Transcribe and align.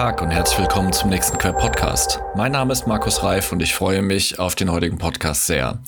Tag 0.00 0.22
und 0.22 0.30
herzlich 0.30 0.58
willkommen 0.60 0.94
zum 0.94 1.10
nächsten 1.10 1.36
Quer 1.36 1.52
Podcast. 1.52 2.20
Mein 2.34 2.52
Name 2.52 2.72
ist 2.72 2.86
Markus 2.86 3.22
Reif 3.22 3.52
und 3.52 3.60
ich 3.60 3.74
freue 3.74 4.00
mich 4.00 4.38
auf 4.38 4.54
den 4.54 4.72
heutigen 4.72 4.96
Podcast 4.96 5.46
sehr. 5.46 5.78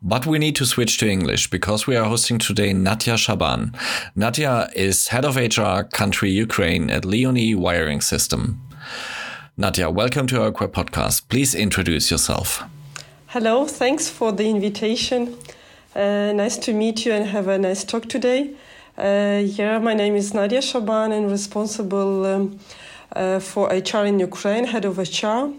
But 0.00 0.26
we 0.26 0.38
need 0.38 0.56
to 0.56 0.64
switch 0.64 0.96
to 0.96 1.04
English 1.04 1.50
because 1.50 1.86
we 1.86 2.00
are 2.00 2.08
hosting 2.08 2.38
today 2.38 2.72
Nadja 2.72 3.18
Shaban. 3.18 3.76
Nadja 4.16 4.72
is 4.72 5.12
head 5.12 5.26
of 5.26 5.36
HR 5.36 5.82
country 5.82 6.30
Ukraine 6.30 6.90
at 6.90 7.04
Leonie 7.04 7.54
Wiring 7.54 8.00
System. 8.00 8.58
Nadja, 9.58 9.94
welcome 9.94 10.26
to 10.28 10.40
our 10.40 10.50
Quer 10.50 10.68
Podcast. 10.68 11.28
Please 11.28 11.54
introduce 11.54 12.10
yourself. 12.10 12.64
Hello, 13.26 13.66
thanks 13.66 14.08
for 14.08 14.32
the 14.32 14.48
invitation. 14.48 15.36
Uh, 15.94 16.32
nice 16.32 16.56
to 16.56 16.72
meet 16.72 17.04
you 17.04 17.12
and 17.12 17.26
have 17.26 17.48
a 17.48 17.58
nice 17.58 17.84
talk 17.84 18.08
today. 18.08 18.54
Uh, 18.96 19.42
yeah, 19.44 19.78
my 19.78 19.92
name 19.92 20.16
is 20.16 20.32
Nadia 20.32 20.62
Shaban 20.62 21.12
and 21.12 21.30
responsible 21.30 22.24
um, 22.24 22.58
uh, 23.14 23.40
for 23.40 23.68
HR 23.68 24.04
in 24.04 24.18
Ukraine, 24.18 24.64
head 24.64 24.84
of 24.84 24.98
HR, 24.98 25.52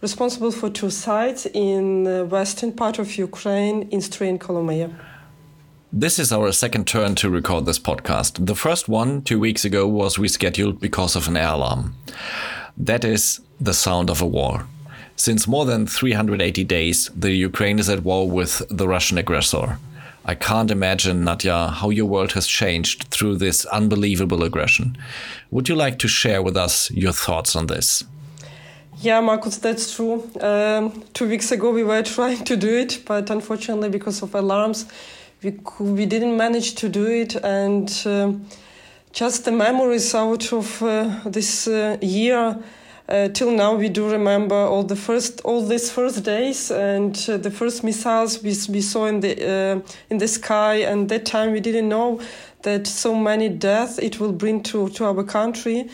responsible 0.00 0.50
for 0.50 0.70
two 0.70 0.90
sites 0.90 1.46
in 1.46 2.04
the 2.04 2.24
western 2.24 2.72
part 2.72 2.98
of 2.98 3.16
Ukraine, 3.16 3.88
in 3.90 4.00
Stryi 4.00 4.28
and 4.28 4.40
Kolomyia. 4.40 4.94
This 5.92 6.18
is 6.18 6.32
our 6.32 6.52
second 6.52 6.86
turn 6.86 7.14
to 7.14 7.30
record 7.30 7.64
this 7.64 7.78
podcast. 7.78 8.44
The 8.44 8.54
first 8.54 8.88
one, 8.88 9.22
two 9.22 9.40
weeks 9.40 9.64
ago, 9.64 9.86
was 9.86 10.18
rescheduled 10.18 10.80
because 10.80 11.16
of 11.16 11.28
an 11.28 11.36
air 11.36 11.54
alarm. 11.54 11.94
That 12.76 13.04
is 13.04 13.40
the 13.58 13.72
sound 13.72 14.10
of 14.10 14.20
a 14.20 14.26
war. 14.26 14.66
Since 15.16 15.48
more 15.48 15.64
than 15.64 15.86
380 15.86 16.62
days, 16.64 17.10
the 17.16 17.32
Ukraine 17.32 17.78
is 17.78 17.88
at 17.88 18.04
war 18.04 18.28
with 18.28 18.62
the 18.68 18.86
Russian 18.86 19.18
aggressor. 19.18 19.78
I 20.28 20.34
can't 20.34 20.70
imagine, 20.70 21.24
Nadia, 21.24 21.68
how 21.68 21.88
your 21.88 22.04
world 22.04 22.32
has 22.32 22.46
changed 22.46 23.04
through 23.04 23.36
this 23.36 23.64
unbelievable 23.64 24.44
aggression. 24.44 24.98
Would 25.50 25.70
you 25.70 25.74
like 25.74 25.98
to 26.00 26.08
share 26.08 26.42
with 26.42 26.54
us 26.54 26.90
your 26.90 27.12
thoughts 27.12 27.56
on 27.56 27.66
this? 27.66 28.04
Yeah, 29.00 29.22
Marcus, 29.22 29.56
that's 29.56 29.96
true. 29.96 30.30
Um, 30.42 31.02
two 31.14 31.26
weeks 31.26 31.50
ago, 31.50 31.70
we 31.70 31.82
were 31.82 32.02
trying 32.16 32.44
to 32.44 32.56
do 32.58 32.76
it, 32.76 33.04
but 33.06 33.30
unfortunately, 33.30 33.88
because 33.88 34.22
of 34.22 34.34
alarms, 34.34 34.84
we 35.42 35.58
we 35.80 36.04
didn't 36.04 36.36
manage 36.36 36.74
to 36.74 36.90
do 36.90 37.06
it. 37.06 37.34
And 37.36 37.90
uh, 38.04 38.32
just 39.12 39.46
the 39.46 39.52
memories 39.52 40.14
out 40.14 40.52
of 40.52 40.82
uh, 40.82 41.20
this 41.24 41.66
uh, 41.66 41.96
year 42.02 42.58
uh, 43.08 43.28
till 43.28 43.50
now 43.50 43.74
we 43.74 43.88
do 43.88 44.10
remember 44.10 44.54
all 44.54 44.82
the 44.82 44.96
first 44.96 45.40
all 45.42 45.64
these 45.64 45.90
first 45.90 46.24
days 46.24 46.70
and 46.70 47.16
uh, 47.28 47.38
the 47.38 47.50
first 47.50 47.82
missiles 47.82 48.42
we, 48.42 48.50
we 48.68 48.82
saw 48.82 49.06
in 49.06 49.20
the 49.20 49.32
uh, 49.42 49.80
in 50.10 50.18
the 50.18 50.28
sky. 50.28 50.74
And 50.74 51.08
that 51.08 51.24
time 51.24 51.52
we 51.52 51.60
didn't 51.60 51.88
know 51.88 52.20
that 52.62 52.86
so 52.86 53.14
many 53.14 53.48
deaths 53.48 53.98
it 53.98 54.20
will 54.20 54.32
bring 54.32 54.62
to 54.64 54.90
to 54.90 55.04
our 55.06 55.24
country. 55.24 55.88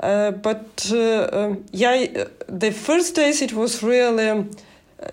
Uh, 0.00 0.32
but 0.32 0.90
uh, 0.92 1.28
um, 1.32 1.64
yeah 1.72 2.26
the 2.46 2.70
first 2.70 3.14
days 3.14 3.42
it 3.42 3.52
was 3.52 3.82
really 3.82 4.46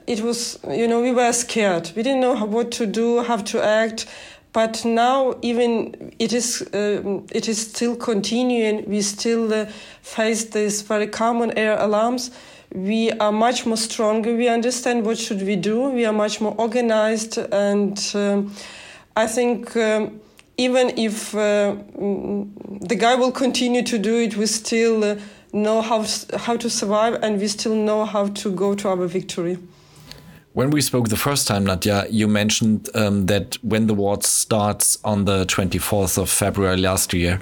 it 0.05 0.21
was 0.21 0.59
you 0.69 0.87
know 0.87 1.01
we 1.01 1.13
were 1.13 1.31
scared. 1.31 1.91
We 1.95 2.03
didn't 2.03 2.19
know 2.19 2.45
what 2.45 2.71
to 2.71 2.85
do 2.85 3.23
how 3.23 3.37
to 3.37 3.63
act 3.63 4.05
but 4.53 4.83
now 4.85 5.35
even 5.41 6.13
it 6.19 6.33
is 6.33 6.61
uh, 6.73 7.21
it 7.31 7.47
is 7.47 7.69
still 7.69 7.95
continuing. 7.95 8.89
We 8.89 9.01
still 9.01 9.53
uh, 9.53 9.65
face 10.01 10.45
these 10.45 10.81
very 10.81 11.07
common 11.07 11.57
air 11.57 11.77
alarms. 11.79 12.31
We 12.73 13.11
are 13.13 13.31
much 13.31 13.65
more 13.65 13.77
stronger. 13.77 14.35
We 14.35 14.49
understand 14.49 15.05
what 15.05 15.17
should 15.17 15.41
we 15.41 15.55
do. 15.55 15.89
We 15.89 16.05
are 16.05 16.13
much 16.13 16.41
more 16.41 16.55
organized. 16.57 17.37
And 17.37 17.97
um, 18.15 18.51
i 19.17 19.25
think 19.25 19.75
um, 19.75 20.21
even 20.57 20.93
if 20.95 21.33
uh, 21.35 21.75
the 22.91 22.95
guy 22.95 23.15
will 23.15 23.31
continue 23.31 23.81
to 23.81 23.97
do 23.97 24.15
it 24.17 24.37
we 24.37 24.45
still 24.45 25.03
uh, 25.03 25.15
know 25.51 25.81
how 25.81 26.05
how 26.45 26.55
to 26.55 26.69
survive 26.69 27.15
and 27.23 27.41
we 27.41 27.47
still 27.47 27.75
know 27.75 28.05
how 28.05 28.27
to 28.27 28.51
go 28.51 28.75
to 28.75 28.87
our 28.87 29.07
victory 29.07 29.57
when 30.57 30.71
we 30.71 30.81
spoke 30.81 31.07
the 31.09 31.15
first 31.15 31.47
time, 31.47 31.65
Nadia, 31.65 32.07
you 32.09 32.27
mentioned 32.27 32.89
um, 32.95 33.27
that 33.27 33.59
when 33.63 33.85
the 33.85 33.93
war 33.93 34.17
starts 34.23 34.97
on 35.03 35.25
the 35.25 35.45
24th 35.45 36.17
of 36.17 36.31
February 36.31 36.77
last 36.77 37.13
year, 37.13 37.39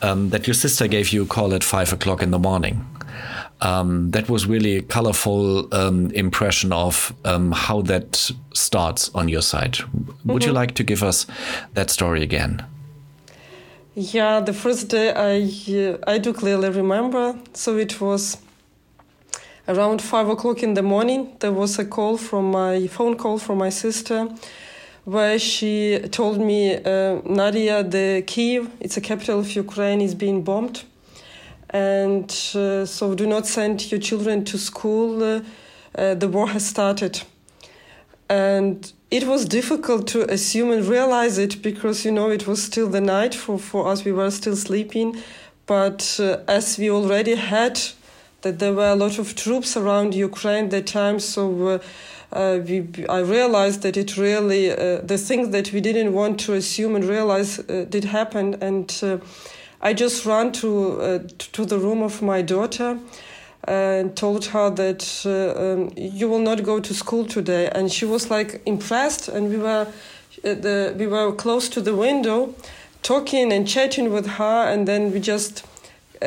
um, 0.00 0.30
that 0.30 0.46
your 0.46 0.54
sister 0.54 0.88
gave 0.88 1.10
you 1.10 1.24
a 1.24 1.26
call 1.26 1.52
at 1.52 1.62
five 1.62 1.92
o'clock 1.92 2.22
in 2.22 2.30
the 2.30 2.38
morning. 2.38 2.82
Um, 3.60 4.10
that 4.12 4.30
was 4.30 4.46
really 4.46 4.76
a 4.76 4.80
colorful 4.80 5.68
um, 5.74 6.10
impression 6.12 6.72
of 6.72 7.14
um, 7.26 7.52
how 7.52 7.82
that 7.82 8.30
starts 8.54 9.10
on 9.14 9.28
your 9.28 9.42
side. 9.42 9.76
Mm 9.76 9.84
-hmm. 9.92 10.14
Would 10.24 10.44
you 10.44 10.52
mm-hmm. 10.52 10.60
like 10.62 10.74
to 10.74 10.84
give 10.84 11.06
us 11.06 11.26
that 11.74 11.90
story 11.90 12.22
again? 12.22 12.64
Yeah, 13.94 14.44
the 14.44 14.54
first 14.54 14.90
day 14.90 15.08
I 15.10 15.42
uh, 15.68 16.14
I 16.14 16.20
do 16.20 16.32
clearly 16.32 16.70
remember. 16.70 17.34
So 17.52 17.78
it 17.78 17.98
was 18.00 18.38
around 19.68 20.00
five 20.00 20.28
o'clock 20.28 20.62
in 20.62 20.74
the 20.74 20.82
morning, 20.82 21.36
there 21.40 21.52
was 21.52 21.78
a 21.78 21.84
call 21.84 22.16
from 22.16 22.50
my 22.50 22.86
phone 22.86 23.16
call 23.16 23.38
from 23.38 23.58
my 23.58 23.70
sister, 23.70 24.28
where 25.04 25.38
she 25.38 25.98
told 26.10 26.40
me, 26.40 26.74
uh, 26.76 27.20
Nadia, 27.24 27.82
the 27.82 28.22
Kiev, 28.26 28.70
it's 28.80 28.96
a 28.96 29.00
capital 29.00 29.40
of 29.40 29.50
Ukraine, 29.54 30.00
is 30.00 30.14
being 30.14 30.42
bombed, 30.42 30.84
and 31.70 32.30
uh, 32.54 32.86
so 32.86 33.14
do 33.14 33.26
not 33.26 33.46
send 33.46 33.90
your 33.90 34.00
children 34.00 34.44
to 34.44 34.58
school. 34.58 35.22
Uh, 35.22 35.40
uh 35.96 36.14
the 36.14 36.28
war 36.28 36.48
has 36.48 36.66
started, 36.66 37.22
and 38.28 38.92
it 39.10 39.24
was 39.26 39.44
difficult 39.44 40.06
to 40.08 40.30
assume 40.30 40.70
and 40.70 40.86
realize 40.86 41.38
it 41.38 41.62
because 41.62 42.04
you 42.04 42.12
know 42.12 42.30
it 42.30 42.46
was 42.46 42.62
still 42.62 42.88
the 42.88 43.00
night 43.00 43.34
for 43.34 43.58
for 43.58 43.88
us. 43.88 44.04
We 44.04 44.12
were 44.12 44.30
still 44.30 44.56
sleeping, 44.56 45.16
but 45.66 46.18
uh, 46.20 46.38
as 46.46 46.78
we 46.78 46.90
already 46.90 47.34
had 47.34 47.80
that 48.46 48.60
there 48.60 48.72
were 48.72 48.90
a 48.90 48.94
lot 48.94 49.18
of 49.18 49.34
troops 49.34 49.76
around 49.76 50.14
Ukraine 50.14 50.66
at 50.66 50.70
that 50.70 50.86
time. 50.86 51.18
So 51.18 51.42
uh, 51.68 51.78
uh, 52.32 52.60
we, 52.64 52.86
I 53.08 53.20
realized 53.20 53.82
that 53.82 53.96
it 53.96 54.16
really, 54.16 54.70
uh, 54.70 55.00
the 55.02 55.18
things 55.18 55.50
that 55.50 55.72
we 55.72 55.80
didn't 55.80 56.12
want 56.12 56.38
to 56.40 56.52
assume 56.54 56.94
and 56.94 57.04
realize 57.04 57.58
uh, 57.58 57.86
did 57.88 58.04
happen. 58.04 58.54
And 58.60 58.88
uh, 59.02 59.18
I 59.80 59.94
just 59.94 60.24
ran 60.24 60.52
to, 60.52 61.00
uh, 61.00 61.18
to 61.54 61.64
the 61.64 61.78
room 61.78 62.02
of 62.02 62.22
my 62.22 62.40
daughter 62.42 62.98
and 63.64 64.16
told 64.16 64.44
her 64.46 64.70
that 64.70 65.02
um, 65.24 65.90
you 65.96 66.28
will 66.28 66.44
not 66.50 66.62
go 66.62 66.78
to 66.78 66.94
school 66.94 67.24
today. 67.24 67.68
And 67.74 67.90
she 67.90 68.04
was 68.04 68.30
like 68.30 68.62
impressed. 68.64 69.28
And 69.28 69.50
we 69.50 69.56
were, 69.56 69.88
the, 70.42 70.94
we 70.96 71.08
were 71.08 71.32
close 71.32 71.68
to 71.70 71.80
the 71.80 71.96
window 71.96 72.54
talking 73.02 73.52
and 73.52 73.66
chatting 73.66 74.12
with 74.12 74.26
her. 74.38 74.64
And 74.70 74.86
then 74.86 75.12
we 75.12 75.18
just 75.18 75.64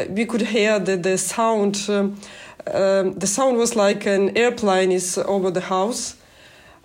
we 0.09 0.25
could 0.25 0.41
hear 0.41 0.79
the, 0.79 0.97
the 0.97 1.17
sound. 1.17 1.85
Um, 1.89 2.19
um, 2.67 3.13
the 3.13 3.27
sound 3.27 3.57
was 3.57 3.75
like 3.75 4.05
an 4.05 4.37
airplane 4.37 4.91
is 4.91 5.17
over 5.17 5.51
the 5.51 5.61
house. 5.61 6.15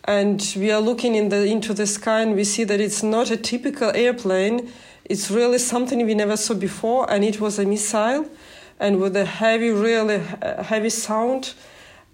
And 0.04 0.54
we 0.56 0.70
are 0.70 0.80
looking 0.80 1.14
in 1.14 1.30
the, 1.30 1.46
into 1.46 1.72
the 1.72 1.86
sky 1.86 2.20
and 2.20 2.34
we 2.34 2.44
see 2.44 2.64
that 2.64 2.80
it's 2.80 3.02
not 3.02 3.30
a 3.30 3.36
typical 3.36 3.90
airplane. 3.94 4.70
It's 5.04 5.30
really 5.30 5.58
something 5.58 6.04
we 6.04 6.14
never 6.14 6.36
saw 6.36 6.54
before. 6.54 7.10
And 7.10 7.24
it 7.24 7.40
was 7.40 7.58
a 7.58 7.64
missile 7.64 8.28
and 8.78 9.00
with 9.00 9.16
a 9.16 9.24
heavy, 9.24 9.70
really 9.70 10.18
heavy 10.62 10.90
sound. 10.90 11.54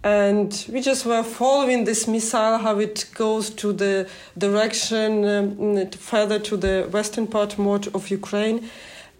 And 0.02 0.64
we 0.72 0.80
just 0.80 1.04
were 1.04 1.22
following 1.22 1.84
this 1.84 2.06
missile, 2.06 2.58
how 2.58 2.78
it 2.78 3.10
goes 3.14 3.50
to 3.50 3.72
the 3.72 4.08
direction 4.38 5.24
um, 5.24 5.90
further 5.90 6.38
to 6.38 6.56
the 6.56 6.88
western 6.90 7.26
part 7.26 7.58
more 7.58 7.80
of 7.92 8.08
Ukraine 8.08 8.70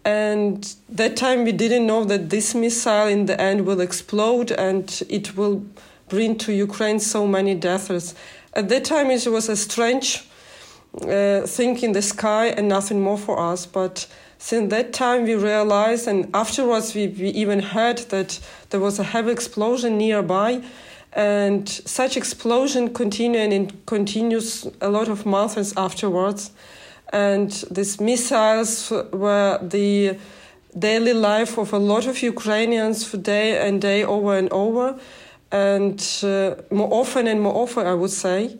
and 0.05 0.75
that 0.88 1.16
time 1.16 1.44
we 1.44 1.53
didn't 1.53 1.87
know 1.87 2.05
that 2.05 2.31
this 2.31 2.55
missile 2.55 3.06
in 3.06 3.27
the 3.27 3.38
end 3.41 3.66
will 3.66 3.81
explode 3.81 4.50
and 4.50 5.03
it 5.09 5.37
will 5.37 5.65
bring 6.09 6.38
to 6.38 6.53
Ukraine 6.53 6.99
so 6.99 7.27
many 7.27 7.55
deaths. 7.55 8.15
At 8.55 8.69
that 8.71 8.84
time, 8.84 9.10
it 9.10 9.27
was 9.27 9.48
a 9.48 9.57
strange 9.57 10.24
uh, 11.03 11.42
thing 11.42 11.78
in 11.83 11.92
the 11.92 12.03
sky 12.03 12.47
and 12.47 12.69
nothing 12.69 13.01
more 13.01 13.19
for 13.19 13.39
us. 13.39 13.66
But 13.66 14.07
since 14.39 14.71
that 14.71 14.92
time, 14.92 15.24
we 15.24 15.34
realized, 15.34 16.09
and 16.09 16.28
afterwards, 16.34 16.95
we, 16.95 17.09
we 17.09 17.28
even 17.28 17.60
heard 17.60 17.98
that 18.09 18.41
there 18.71 18.80
was 18.80 18.98
a 18.98 19.04
heavy 19.04 19.30
explosion 19.30 19.98
nearby. 19.98 20.63
And 21.13 21.69
such 21.69 22.16
explosion 22.16 22.95
continued 22.95 23.53
and 23.53 23.86
continues 23.86 24.66
a 24.80 24.89
lot 24.89 25.09
of 25.09 25.27
months 25.27 25.74
afterwards 25.77 26.53
and 27.10 27.51
these 27.71 28.01
missiles 28.01 28.91
were 29.12 29.59
the 29.62 30.18
daily 30.78 31.12
life 31.12 31.59
of 31.59 31.72
a 31.72 31.78
lot 31.78 32.07
of 32.07 32.22
Ukrainians 32.22 33.04
for 33.04 33.16
day 33.16 33.59
and 33.66 33.80
day 33.80 34.04
over 34.04 34.36
and 34.36 34.48
over, 34.53 34.98
and 35.51 36.01
uh, 36.22 36.54
more 36.71 36.92
often 36.92 37.27
and 37.27 37.41
more 37.41 37.54
often, 37.54 37.86
I 37.86 37.95
would 37.95 38.12
say. 38.12 38.59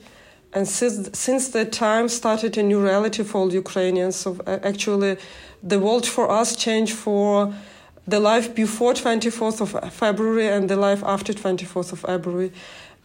And 0.53 0.67
since, 0.67 1.17
since 1.17 1.49
that 1.51 1.71
time, 1.71 2.09
started 2.09 2.59
a 2.59 2.63
new 2.63 2.83
reality 2.83 3.23
for 3.23 3.39
all 3.39 3.53
Ukrainians. 3.53 4.17
So 4.17 4.37
uh, 4.47 4.59
actually, 4.65 5.17
the 5.63 5.79
world 5.79 6.07
for 6.07 6.29
us 6.29 6.57
changed 6.57 6.95
for 6.95 7.55
the 8.09 8.19
life 8.19 8.55
before 8.55 8.95
24th 8.95 9.61
of 9.61 9.93
February 9.93 10.49
and 10.49 10.69
the 10.69 10.75
life 10.75 11.05
after 11.05 11.33
24th 11.33 11.93
of 11.93 12.01
February. 12.01 12.51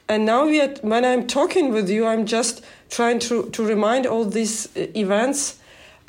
And 0.08 0.26
now 0.26 0.48
are, 0.48 0.74
when 0.82 1.04
I'm 1.04 1.26
talking 1.28 1.72
with 1.72 1.90
you, 1.90 2.06
I'm 2.06 2.26
just 2.26 2.64
trying 2.90 3.20
to, 3.20 3.50
to 3.50 3.66
remind 3.66 4.06
all 4.06 4.26
these 4.26 4.68
uh, 4.78 4.88
events. 4.96 5.60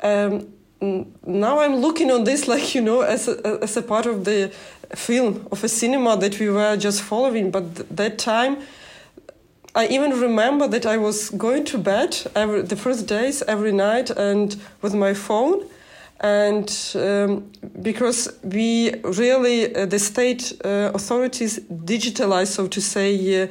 Um, 0.03 0.53
now 0.79 1.59
I'm 1.59 1.77
looking 1.77 2.11
on 2.11 2.23
this 2.23 2.47
like 2.53 2.75
you 2.75 2.81
know 2.81 3.01
as 3.01 3.27
a, 3.27 3.59
as 3.63 3.75
a 3.77 3.81
part 3.81 4.05
of 4.05 4.25
the 4.25 4.51
film 4.95 5.47
of 5.51 5.63
a 5.63 5.67
cinema 5.67 6.17
that 6.17 6.39
we 6.39 6.49
were 6.49 6.77
just 6.77 7.01
following. 7.01 7.51
But 7.51 7.75
th- 7.75 7.87
that 7.91 8.17
time, 8.19 8.57
I 9.75 9.87
even 9.87 10.19
remember 10.19 10.67
that 10.67 10.85
I 10.85 10.97
was 10.97 11.29
going 11.29 11.65
to 11.65 11.77
bed 11.77 12.17
every, 12.35 12.61
the 12.61 12.75
first 12.75 13.07
days 13.07 13.41
every 13.43 13.71
night 13.71 14.09
and 14.09 14.55
with 14.81 14.93
my 14.93 15.13
phone. 15.13 15.67
And 16.19 16.67
um, 16.95 17.51
because 17.83 18.27
we 18.41 18.91
really, 19.03 19.75
uh, 19.75 19.85
the 19.85 19.99
state 19.99 20.51
uh, 20.65 20.91
authorities 20.95 21.59
digitalized, 21.69 22.53
so 22.53 22.67
to 22.67 22.81
say, 22.81 23.43
uh, 23.43 23.47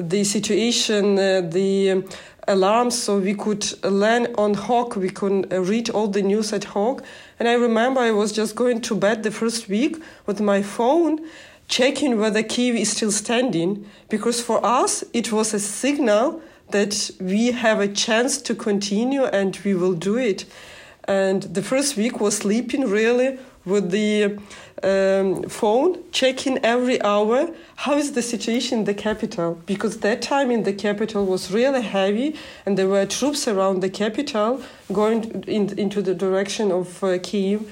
the 0.00 0.24
situation, 0.24 1.18
uh, 1.18 1.42
the 1.42 2.04
alarms, 2.46 3.00
so 3.00 3.18
we 3.18 3.34
could 3.34 3.64
land 3.84 4.34
on 4.38 4.54
Hawk, 4.54 4.96
we 4.96 5.10
could 5.10 5.52
uh, 5.52 5.60
read 5.60 5.90
all 5.90 6.08
the 6.08 6.22
news 6.22 6.52
at 6.52 6.64
Hawk. 6.64 7.04
And 7.38 7.48
I 7.48 7.54
remember 7.54 8.00
I 8.00 8.10
was 8.10 8.32
just 8.32 8.56
going 8.56 8.80
to 8.82 8.94
bed 8.94 9.22
the 9.22 9.30
first 9.30 9.68
week 9.68 9.96
with 10.26 10.40
my 10.40 10.62
phone 10.62 11.20
checking 11.68 12.18
whether 12.18 12.42
Kiev 12.42 12.74
is 12.74 12.90
still 12.90 13.12
standing, 13.12 13.86
because 14.08 14.40
for 14.40 14.64
us 14.64 15.04
it 15.12 15.30
was 15.30 15.52
a 15.52 15.60
signal 15.60 16.40
that 16.70 17.10
we 17.20 17.52
have 17.52 17.80
a 17.80 17.88
chance 17.88 18.40
to 18.42 18.54
continue 18.54 19.24
and 19.24 19.58
we 19.64 19.74
will 19.74 19.94
do 19.94 20.16
it. 20.16 20.44
And 21.04 21.42
the 21.42 21.62
first 21.62 21.96
week 21.96 22.20
was 22.20 22.38
sleeping 22.38 22.88
really 22.88 23.38
with 23.64 23.90
the 23.90 24.38
um, 24.82 25.42
phone, 25.44 25.98
checking 26.12 26.58
every 26.64 27.00
hour 27.02 27.50
how 27.76 27.94
is 27.96 28.12
the 28.12 28.22
situation 28.22 28.80
in 28.80 28.84
the 28.84 28.94
capital. 28.94 29.60
Because 29.66 29.98
that 29.98 30.22
time 30.22 30.50
in 30.50 30.64
the 30.64 30.72
capital 30.72 31.24
was 31.26 31.50
really 31.50 31.82
heavy 31.82 32.36
and 32.66 32.76
there 32.76 32.88
were 32.88 33.06
troops 33.06 33.46
around 33.48 33.80
the 33.80 33.90
capital 33.90 34.62
going 34.92 35.44
in, 35.46 35.78
into 35.78 36.02
the 36.02 36.14
direction 36.14 36.70
of 36.72 37.02
uh, 37.02 37.18
Kiev 37.18 37.70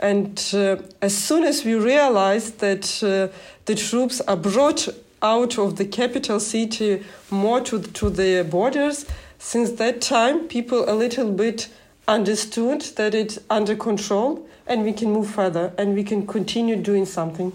and 0.00 0.50
uh, 0.52 0.76
as 1.00 1.16
soon 1.16 1.44
as 1.44 1.64
we 1.64 1.74
realized 1.74 2.58
that 2.58 3.02
uh, 3.02 3.34
the 3.64 3.74
troops 3.74 4.20
are 4.22 4.36
brought 4.36 4.88
out 5.22 5.58
of 5.58 5.76
the 5.76 5.84
capital 5.86 6.38
city 6.38 7.02
more 7.30 7.60
to, 7.62 7.80
to 7.80 8.10
the 8.10 8.46
borders, 8.48 9.06
since 9.38 9.72
that 9.72 10.00
time 10.00 10.46
people 10.48 10.88
a 10.88 10.92
little 10.92 11.30
bit 11.32 11.68
understood 12.06 12.82
that 12.96 13.14
it's 13.14 13.38
under 13.48 13.74
control 13.74 14.46
and 14.66 14.84
we 14.84 14.92
can 14.92 15.12
move 15.12 15.30
further 15.30 15.72
and 15.78 15.94
we 15.94 16.04
can 16.04 16.26
continue 16.26 16.76
doing 16.76 17.06
something. 17.06 17.52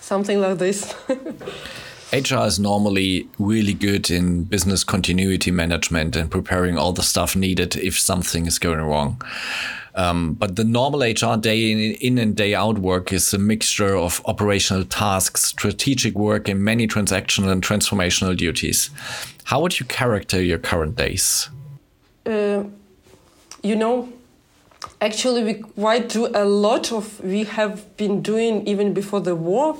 Something 0.00 0.40
like 0.40 0.58
this. 0.58 0.94
HR 2.12 2.46
is 2.46 2.60
normally 2.60 3.28
really 3.38 3.74
good 3.74 4.10
in 4.10 4.44
business 4.44 4.84
continuity 4.84 5.50
management 5.50 6.14
and 6.14 6.30
preparing 6.30 6.78
all 6.78 6.92
the 6.92 7.02
stuff 7.02 7.34
needed 7.34 7.76
if 7.76 7.98
something 7.98 8.46
is 8.46 8.60
going 8.60 8.80
wrong. 8.80 9.20
Um, 9.96 10.34
but 10.34 10.56
the 10.56 10.64
normal 10.64 11.00
HR 11.00 11.36
day 11.36 11.72
in, 11.72 11.78
in, 11.94 12.18
and 12.18 12.36
day 12.36 12.54
out 12.54 12.78
work 12.78 13.12
is 13.12 13.32
a 13.32 13.38
mixture 13.38 13.96
of 13.96 14.20
operational 14.26 14.84
tasks, 14.84 15.42
strategic 15.46 16.14
work, 16.14 16.48
and 16.48 16.62
many 16.62 16.86
transactional 16.86 17.50
and 17.50 17.62
transformational 17.62 18.36
duties. 18.36 18.90
How 19.44 19.60
would 19.62 19.80
you 19.80 19.86
character 19.86 20.40
your 20.40 20.58
current 20.58 20.96
days? 20.96 21.48
Uh, 22.26 22.64
you 23.62 23.74
know, 23.74 24.12
actually, 25.00 25.44
we 25.44 25.54
quite 25.54 26.08
do 26.08 26.28
a 26.34 26.44
lot 26.44 26.92
of 26.92 27.22
we 27.22 27.44
have 27.44 27.96
been 27.96 28.22
doing 28.22 28.66
even 28.66 28.94
before 28.94 29.20
the 29.20 29.34
war 29.34 29.76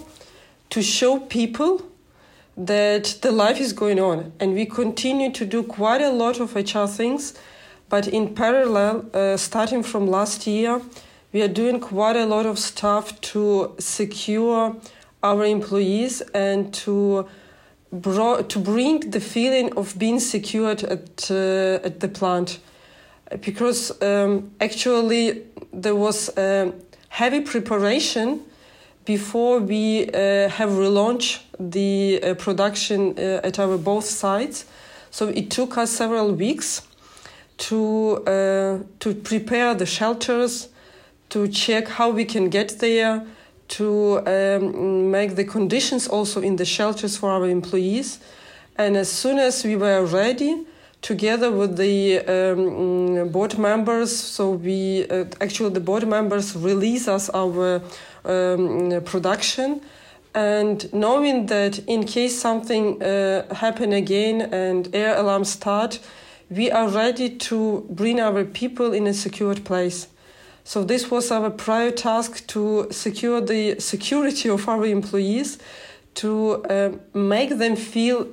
to 0.70 0.82
show 0.82 1.20
people 1.20 1.82
that 2.56 3.18
the 3.22 3.30
life 3.30 3.60
is 3.60 3.72
going 3.72 4.00
on, 4.00 4.32
and 4.40 4.54
we 4.54 4.66
continue 4.66 5.30
to 5.32 5.44
do 5.44 5.62
quite 5.62 6.00
a 6.00 6.10
lot 6.10 6.40
of 6.40 6.54
HR 6.54 6.86
things. 6.86 7.34
But 7.88 8.08
in 8.08 8.34
parallel, 8.34 9.06
uh, 9.14 9.36
starting 9.36 9.82
from 9.82 10.08
last 10.08 10.46
year, 10.46 10.80
we 11.32 11.42
are 11.42 11.48
doing 11.48 11.80
quite 11.80 12.16
a 12.16 12.26
lot 12.26 12.46
of 12.46 12.58
stuff 12.58 13.20
to 13.32 13.74
secure 13.78 14.74
our 15.22 15.44
employees 15.44 16.20
and 16.34 16.72
to 16.72 17.28
bro- 17.92 18.42
to 18.42 18.58
bring 18.58 19.10
the 19.10 19.20
feeling 19.20 19.76
of 19.76 19.98
being 19.98 20.20
secured 20.20 20.82
at 20.84 21.30
uh, 21.30 21.86
at 21.86 22.00
the 22.00 22.08
plant, 22.08 22.58
because 23.40 23.90
um, 24.02 24.50
actually 24.60 25.42
there 25.72 25.96
was 25.96 26.30
heavy 27.08 27.40
preparation 27.40 28.44
before 29.06 29.60
we 29.60 30.08
uh, 30.08 30.48
have 30.50 30.70
relaunched 30.70 31.40
the 31.58 32.20
uh, 32.22 32.34
production 32.34 33.14
uh, 33.16 33.40
at 33.42 33.58
our 33.58 33.78
both 33.78 34.04
sites. 34.04 34.66
So 35.10 35.28
it 35.28 35.50
took 35.50 35.78
us 35.78 35.90
several 35.90 36.32
weeks 36.32 36.82
to 37.58 38.16
uh, 38.26 38.78
to 38.98 39.14
prepare 39.14 39.74
the 39.74 39.86
shelters, 39.86 40.68
to 41.30 41.48
check 41.48 41.88
how 41.88 42.10
we 42.10 42.24
can 42.24 42.50
get 42.50 42.80
there, 42.80 43.24
to 43.68 44.20
um, 44.26 45.10
make 45.10 45.36
the 45.36 45.44
conditions 45.44 46.06
also 46.08 46.42
in 46.42 46.56
the 46.56 46.66
shelters 46.66 47.16
for 47.16 47.30
our 47.30 47.48
employees, 47.48 48.18
and 48.76 48.96
as 48.96 49.10
soon 49.10 49.38
as 49.38 49.64
we 49.64 49.76
were 49.76 50.04
ready, 50.04 50.66
together 51.02 51.50
with 51.50 51.76
the 51.76 52.18
um, 52.20 53.28
board 53.28 53.58
members, 53.58 54.16
so 54.16 54.50
we 54.50 55.06
uh, 55.08 55.24
actually 55.40 55.70
the 55.70 55.80
board 55.80 56.06
members 56.06 56.56
release 56.56 57.08
us 57.08 57.30
our 57.30 57.82
um, 58.24 59.02
production. 59.04 59.80
And 60.34 60.92
knowing 60.92 61.46
that 61.46 61.78
in 61.86 62.04
case 62.04 62.38
something 62.38 63.02
uh, 63.02 63.54
happen 63.54 63.92
again 63.92 64.42
and 64.52 64.94
air 64.94 65.16
alarms 65.16 65.50
start, 65.50 65.98
we 66.50 66.70
are 66.70 66.88
ready 66.88 67.30
to 67.30 67.86
bring 67.88 68.20
our 68.20 68.44
people 68.44 68.92
in 68.92 69.06
a 69.06 69.14
secured 69.14 69.64
place. 69.64 70.08
So 70.64 70.84
this 70.84 71.10
was 71.10 71.30
our 71.30 71.50
prior 71.50 71.90
task 71.90 72.46
to 72.48 72.88
secure 72.90 73.40
the 73.40 73.80
security 73.80 74.50
of 74.50 74.68
our 74.68 74.84
employees, 74.84 75.58
to 76.16 76.64
uh, 76.64 76.90
make 77.14 77.56
them 77.58 77.76
feel 77.76 78.26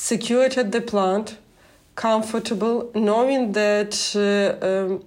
secured 0.00 0.56
at 0.56 0.72
the 0.72 0.80
plant, 0.80 1.36
comfortable, 1.94 2.90
knowing 2.94 3.52
that 3.52 3.94
uh, 4.16 4.66
um, 4.66 5.04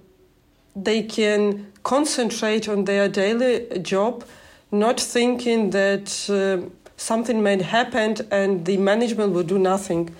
they 0.76 1.02
can 1.02 1.66
concentrate 1.82 2.68
on 2.68 2.84
their 2.84 3.08
daily 3.08 3.80
job, 3.80 4.24
not 4.70 5.00
thinking 5.00 5.70
that 5.70 6.08
uh, 6.30 6.68
something 6.96 7.42
might 7.42 7.62
happen 7.62 8.16
and 8.30 8.64
the 8.66 8.76
management 8.76 9.32
will 9.32 9.42
do 9.42 9.58
nothing. 9.58 10.14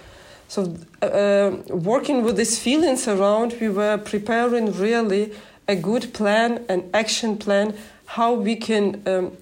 So, 0.49 0.77
uh, 1.03 1.53
working 1.73 2.25
with 2.25 2.37
these 2.37 2.59
feelings 2.59 3.07
around, 3.07 3.55
we 3.61 3.69
were 3.69 3.97
preparing 3.97 4.73
really 4.73 5.33
a 5.69 5.77
good 5.77 6.13
plan, 6.13 6.65
an 6.69 6.91
action 6.93 7.39
plan, 7.39 7.75
how 8.07 8.35
we 8.35 8.57
can 8.57 9.03
um, 9.07 9.37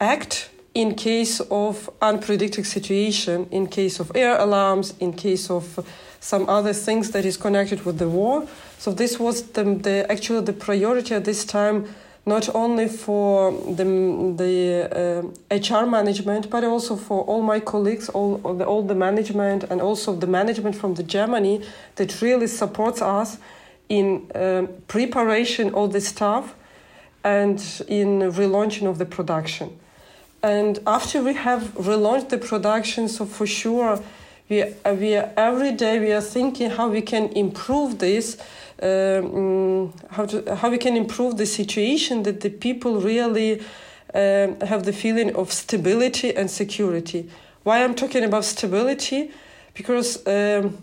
act 0.00 0.48
in 0.74 0.94
case 0.94 1.40
of 1.40 1.88
unpredicted 2.02 2.66
situation, 2.66 3.46
in 3.50 3.66
case 3.68 4.00
of 4.00 4.10
air 4.14 4.36
alarms, 4.38 4.94
in 4.98 5.12
case 5.12 5.48
of 5.48 5.86
some 6.20 6.48
other 6.48 6.72
things 6.72 7.10
that 7.12 7.24
is 7.24 7.36
connected 7.36 7.84
with 7.84 7.98
the 7.98 8.08
war. 8.08 8.46
So 8.78 8.90
this 8.90 9.20
was 9.20 9.42
the, 9.52 9.64
the 9.64 10.10
actually 10.10 10.44
the 10.44 10.52
priority 10.52 11.14
at 11.14 11.24
this 11.24 11.44
time 11.44 11.86
not 12.26 12.54
only 12.54 12.88
for 12.88 13.52
the, 13.52 13.84
the 14.36 15.30
uh, 15.50 15.54
HR 15.54 15.86
management, 15.86 16.48
but 16.48 16.64
also 16.64 16.96
for 16.96 17.22
all 17.24 17.42
my 17.42 17.60
colleagues, 17.60 18.08
all, 18.08 18.40
all, 18.44 18.54
the, 18.54 18.64
all 18.64 18.82
the 18.82 18.94
management, 18.94 19.64
and 19.64 19.80
also 19.80 20.16
the 20.16 20.26
management 20.26 20.74
from 20.74 20.94
the 20.94 21.02
Germany 21.02 21.62
that 21.96 22.22
really 22.22 22.46
supports 22.46 23.02
us 23.02 23.36
in 23.90 24.30
uh, 24.34 24.66
preparation 24.88 25.74
all 25.74 25.86
the 25.86 26.00
stuff 26.00 26.54
and 27.22 27.82
in 27.88 28.20
relaunching 28.32 28.88
of 28.88 28.96
the 28.96 29.04
production. 29.04 29.78
And 30.44 30.78
after 30.86 31.22
we 31.22 31.32
have 31.32 31.72
relaunched 31.72 32.28
the 32.28 32.36
production, 32.36 33.08
so 33.08 33.24
for 33.24 33.46
sure, 33.46 33.98
we, 34.50 34.62
uh, 34.62 34.92
we 34.92 35.16
are, 35.16 35.32
every 35.38 35.72
day 35.72 35.98
we 35.98 36.12
are 36.12 36.20
thinking 36.20 36.68
how 36.68 36.90
we 36.90 37.00
can 37.00 37.32
improve 37.32 37.98
this 37.98 38.36
um, 38.82 39.94
how 40.10 40.26
to 40.26 40.54
how 40.56 40.68
we 40.68 40.76
can 40.76 40.98
improve 40.98 41.38
the 41.38 41.46
situation 41.46 42.24
that 42.24 42.42
the 42.42 42.50
people 42.50 43.00
really 43.00 43.60
um, 44.12 44.60
have 44.60 44.84
the 44.84 44.92
feeling 44.92 45.34
of 45.34 45.50
stability 45.50 46.36
and 46.36 46.50
security. 46.50 47.30
Why 47.62 47.82
I'm 47.82 47.94
talking 47.94 48.22
about 48.22 48.44
stability? 48.44 49.30
Because 49.72 50.18
um, 50.26 50.76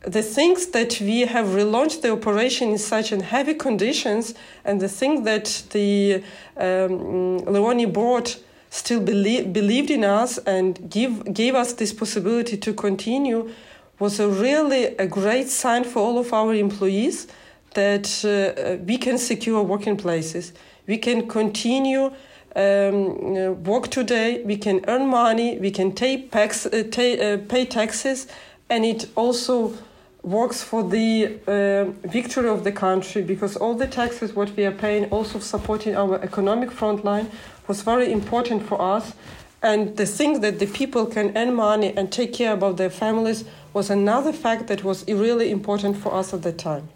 the 0.00 0.22
things 0.22 0.66
that 0.68 1.00
we 1.00 1.20
have 1.20 1.46
relaunched 1.46 2.02
the 2.02 2.10
operation 2.10 2.70
in 2.70 2.78
such 2.78 3.12
an 3.12 3.20
heavy 3.20 3.54
conditions, 3.54 4.34
and 4.64 4.80
the 4.80 4.88
thing 4.88 5.22
that 5.22 5.62
the 5.70 6.24
um, 6.56 7.38
Leoni 7.44 7.86
board 7.86 8.34
still 8.70 9.00
believe, 9.00 9.52
believed 9.52 9.90
in 9.90 10.04
us 10.04 10.38
and 10.38 10.90
give 10.90 11.32
gave 11.32 11.54
us 11.54 11.72
this 11.74 11.92
possibility 11.92 12.56
to 12.56 12.72
continue 12.72 13.50
was 13.98 14.20
a 14.20 14.28
really 14.28 14.86
a 14.96 15.06
great 15.06 15.48
sign 15.48 15.84
for 15.84 16.00
all 16.00 16.18
of 16.18 16.32
our 16.32 16.54
employees 16.54 17.26
that 17.74 18.24
uh, 18.24 18.82
we 18.84 18.96
can 18.96 19.18
secure 19.18 19.62
working 19.62 19.96
places. 19.96 20.52
We 20.86 20.98
can 20.98 21.28
continue 21.28 22.12
um, 22.56 23.62
work 23.64 23.88
today. 23.88 24.42
We 24.44 24.56
can 24.56 24.84
earn 24.88 25.06
money. 25.06 25.58
We 25.58 25.70
can 25.70 25.92
pay, 25.92 26.22
tax, 26.22 26.66
uh, 26.66 26.70
uh, 26.70 27.36
pay 27.48 27.66
taxes, 27.66 28.26
and 28.70 28.84
it 28.84 29.08
also 29.14 29.74
works 30.22 30.62
for 30.62 30.82
the 30.82 31.38
uh, 31.46 31.84
victory 32.08 32.48
of 32.48 32.64
the 32.64 32.72
country 32.72 33.22
because 33.22 33.56
all 33.56 33.74
the 33.74 33.86
taxes 33.86 34.34
what 34.34 34.54
we 34.56 34.64
are 34.64 34.72
paying 34.72 35.04
also 35.10 35.38
supporting 35.38 35.96
our 35.96 36.20
economic 36.22 36.70
front 36.72 37.04
line 37.04 37.30
was 37.68 37.82
very 37.82 38.10
important 38.10 38.62
for 38.62 38.80
us. 38.80 39.14
And 39.62 39.96
the 39.96 40.06
thing 40.06 40.40
that 40.40 40.58
the 40.58 40.66
people 40.66 41.06
can 41.06 41.36
earn 41.36 41.54
money 41.54 41.92
and 41.96 42.10
take 42.10 42.32
care 42.32 42.52
about 42.52 42.76
their 42.76 42.90
families 42.90 43.44
was 43.72 43.90
another 43.90 44.32
fact 44.32 44.66
that 44.68 44.84
was 44.84 45.06
really 45.08 45.50
important 45.50 45.96
for 45.96 46.14
us 46.14 46.32
at 46.32 46.42
the 46.42 46.52
time. 46.52 46.88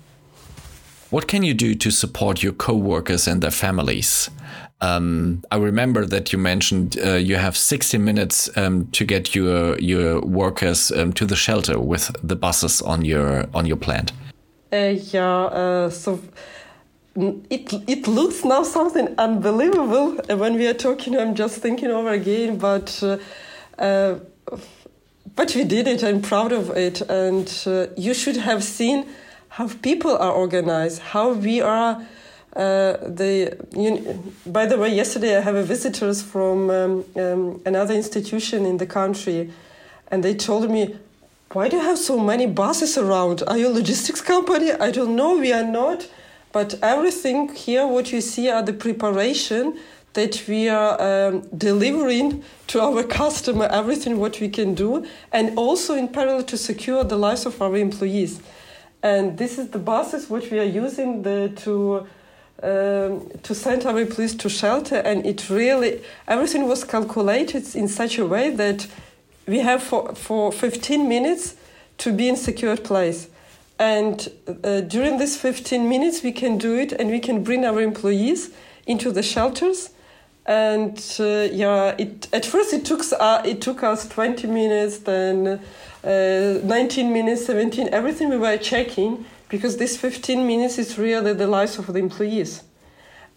What 1.11 1.29
can 1.29 1.43
you 1.43 1.53
do 1.53 1.75
to 1.75 1.91
support 1.91 2.43
your 2.43 2.55
co-workers 2.55 3.29
and 3.29 3.43
their 3.43 3.51
families? 3.51 4.31
Um, 4.81 5.45
I 5.51 5.57
remember 5.57 6.07
that 6.07 6.33
you 6.33 6.39
mentioned 6.39 6.99
uh, 6.99 7.15
you 7.15 7.37
have 7.37 7.57
60 7.57 7.99
minutes 7.99 8.51
um, 8.57 8.89
to 8.93 9.05
get 9.05 9.35
your 9.35 9.79
your 9.79 10.21
workers 10.23 10.91
um, 10.91 11.13
to 11.13 11.27
the 11.27 11.37
shelter 11.37 11.79
with 11.79 12.11
the 12.23 12.35
buses 12.35 12.83
on 12.83 13.05
your 13.05 13.47
on 13.55 13.67
your 13.67 13.77
plant. 13.77 14.13
Uh, 14.73 14.97
yeah, 15.13 15.45
uh, 15.45 15.91
so 15.91 16.19
it 17.15 17.73
it 17.87 18.07
looks 18.07 18.45
now 18.45 18.63
something 18.63 19.15
unbelievable 19.19 20.17
when 20.37 20.55
we 20.55 20.67
are 20.67 20.75
talking. 20.75 21.19
I'm 21.19 21.35
just 21.35 21.59
thinking 21.59 21.91
over 21.91 22.11
again, 22.11 22.59
but 22.59 23.03
uh, 23.03 23.19
uh, 23.79 24.19
but 25.37 25.55
we 25.55 25.65
did 25.65 25.87
it. 25.89 26.03
I'm 26.03 26.23
proud 26.23 26.53
of 26.53 26.71
it, 26.71 27.01
and 27.03 27.49
uh, 27.67 27.87
you 27.97 28.15
should 28.15 28.37
have 28.37 28.65
seen 28.65 29.07
how 29.49 29.69
people 29.69 30.17
are 30.17 30.33
organized, 30.33 31.01
how 31.01 31.33
we 31.33 31.61
are 31.61 32.03
uh, 32.55 32.97
the 33.07 33.57
you, 33.77 34.33
by 34.45 34.67
the 34.67 34.77
way, 34.77 34.95
yesterday 34.95 35.39
I 35.39 35.41
have 35.41 35.55
a 35.55 35.63
visitors 35.63 36.23
from 36.23 36.71
um, 36.71 37.05
um, 37.17 37.63
another 37.65 37.95
institution 37.95 38.67
in 38.67 38.77
the 38.77 38.87
country, 38.87 39.51
and 40.11 40.23
they 40.23 40.35
told 40.35 40.71
me, 40.71 40.97
"Why 41.53 41.69
do 41.69 41.77
you 41.77 41.83
have 41.83 41.99
so 41.99 42.19
many 42.19 42.47
buses 42.47 42.99
around? 42.99 43.43
Are 43.47 43.57
you 43.57 43.69
a 43.69 43.75
logistics 43.81 44.21
company?" 44.21 44.73
I 44.73 44.91
don't 44.91 45.17
know. 45.17 45.39
We 45.39 45.53
are 45.53 45.65
not, 45.65 46.09
but 46.53 46.75
everything 46.83 47.55
here, 47.55 47.87
what 47.87 48.13
you 48.13 48.21
see, 48.21 48.51
are 48.51 48.63
the 48.63 48.73
preparation 48.73 49.79
that 50.13 50.45
we 50.47 50.69
are 50.69 51.01
um, 51.01 51.41
delivering 51.57 52.45
to 52.67 52.81
our 52.81 53.03
customer. 53.21 53.67
Everything 53.71 54.19
what 54.19 54.41
we 54.41 54.49
can 54.49 54.75
do, 54.75 55.07
and 55.33 55.57
also 55.57 55.95
in 55.95 56.09
parallel 56.09 56.43
to 56.45 56.57
secure 56.57 57.05
the 57.05 57.17
lives 57.17 57.47
of 57.47 57.61
our 57.63 57.77
employees. 57.77 58.41
And 59.03 59.39
this 59.39 59.59
is 59.59 59.71
the 59.71 59.79
buses 59.79 60.31
which 60.31 60.51
we 60.51 60.61
are 60.61 60.65
using 60.65 61.23
the, 61.23 61.53
to 61.65 62.07
um, 62.63 63.29
to 63.43 63.55
send 63.57 63.85
our 63.87 64.05
police 64.07 64.37
to 64.37 64.49
shelter, 64.49 64.97
and 64.97 65.27
it 65.27 65.51
really 65.51 66.01
everything 66.29 66.69
was 66.69 66.85
calculated 66.85 67.75
in 67.75 67.89
such 67.89 68.19
a 68.19 68.27
way 68.27 68.51
that 68.51 68.87
we 69.47 69.59
have 69.59 69.83
for, 69.83 70.15
for 70.15 70.53
15 70.53 71.09
minutes 71.09 71.57
to 71.99 72.13
be 72.13 72.29
in 72.29 72.37
secured 72.37 72.85
place. 72.85 73.29
And 73.79 74.29
uh, 74.63 74.83
during 74.83 75.19
these 75.19 75.37
15 75.37 75.89
minutes, 75.89 76.23
we 76.23 76.33
can 76.33 76.59
do 76.59 76.77
it, 76.79 76.93
and 76.93 77.11
we 77.11 77.21
can 77.21 77.43
bring 77.43 77.65
our 77.65 77.81
employees 77.81 78.51
into 78.87 79.11
the 79.11 79.23
shelters. 79.23 79.91
And 80.45 80.99
uh, 81.21 81.49
yeah, 81.53 81.95
it, 81.99 82.29
at 82.33 82.45
first 82.45 82.73
it 82.73 82.85
took 82.85 83.03
uh, 83.19 83.43
it 83.45 83.61
took 83.61 83.83
us 83.85 84.09
20 84.09 84.49
minutes, 84.49 84.99
then 84.99 85.61
uh, 86.03 86.59
19 86.65 87.13
minutes, 87.13 87.47
17. 87.47 87.89
Everything 87.93 88.29
we 88.29 88.39
were 88.39 88.57
checking 88.57 89.25
because 89.49 89.77
this 89.77 89.97
15 89.97 90.47
minutes 90.47 90.79
is 90.79 90.99
really 90.99 91.33
the 91.33 91.47
lives 91.47 91.79
of 91.79 91.87
the 91.87 91.99
employees. 91.99 92.65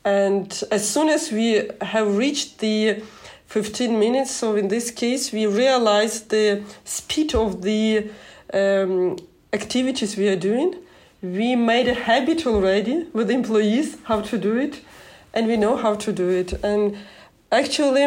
And 0.03 0.63
as 0.71 0.87
soon 0.87 1.09
as 1.09 1.31
we 1.31 1.69
have 1.81 2.15
reached 2.15 2.59
the 2.59 3.03
15 3.47 3.99
minutes, 3.99 4.31
so 4.31 4.55
in 4.55 4.67
this 4.67 4.91
case, 4.91 5.31
we 5.31 5.45
realize 5.45 6.21
the 6.21 6.63
speed 6.85 7.35
of 7.35 7.61
the 7.61 8.09
um, 8.53 9.17
activities 9.55 10.17
we 10.17 10.27
are 10.27 10.41
doing. 10.49 10.75
We 11.21 11.55
made 11.55 11.87
a 11.87 11.93
habit 11.93 12.45
already 12.45 13.07
with 13.13 13.31
employees 13.31 13.97
how 14.03 14.21
to 14.21 14.37
do 14.37 14.57
it, 14.57 14.81
and 15.33 15.47
we 15.47 15.57
know 15.57 15.75
how 15.77 15.95
to 15.95 16.11
do 16.11 16.29
it. 16.29 16.53
And 16.63 16.97
actually, 17.51 18.05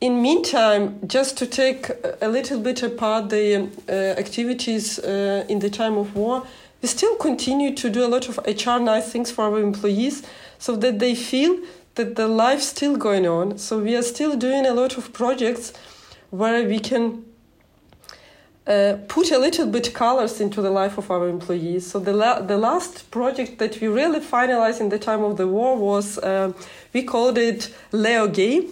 in 0.00 0.22
meantime, 0.22 0.82
just 1.06 1.36
to 1.38 1.46
take 1.46 1.90
a 2.22 2.28
little 2.28 2.60
bit 2.60 2.82
apart 2.82 3.30
the 3.30 3.68
uh, 3.88 3.92
activities 4.24 4.98
uh, 4.98 5.44
in 5.48 5.58
the 5.58 5.70
time 5.70 5.96
of 5.98 6.16
war, 6.16 6.46
we 6.80 6.88
still 6.88 7.16
continue 7.16 7.74
to 7.74 7.90
do 7.90 8.04
a 8.04 8.10
lot 8.14 8.28
of 8.28 8.38
HR 8.46 8.78
nice 8.78 9.12
things 9.12 9.30
for 9.30 9.44
our 9.44 9.58
employees 9.58 10.22
so 10.58 10.76
that 10.76 10.98
they 10.98 11.14
feel 11.14 11.58
that 11.96 12.14
the 12.14 12.28
life's 12.28 12.68
still 12.68 12.96
going 12.96 13.26
on. 13.26 13.58
So 13.58 13.80
we 13.80 13.96
are 13.96 14.02
still 14.14 14.36
doing 14.36 14.64
a 14.66 14.72
lot 14.72 14.96
of 14.96 15.12
projects 15.12 15.72
where 16.30 16.64
we 16.64 16.78
can 16.78 17.24
uh, 18.68 18.98
put 19.08 19.30
a 19.30 19.38
little 19.38 19.66
bit 19.66 19.94
colors 19.94 20.40
into 20.40 20.60
the 20.60 20.70
life 20.70 20.98
of 20.98 21.10
our 21.10 21.26
employees. 21.28 21.86
So 21.90 21.98
the 21.98 22.12
la- 22.12 22.40
the 22.40 22.58
last 22.58 23.10
project 23.10 23.58
that 23.58 23.80
we 23.80 23.88
really 23.88 24.20
finalized 24.20 24.80
in 24.80 24.90
the 24.90 24.98
time 24.98 25.24
of 25.24 25.36
the 25.38 25.46
war 25.46 25.76
was 25.76 26.18
uh, 26.18 26.52
we 26.92 27.02
called 27.02 27.38
it 27.38 27.74
Leo 27.92 28.28
Game. 28.28 28.64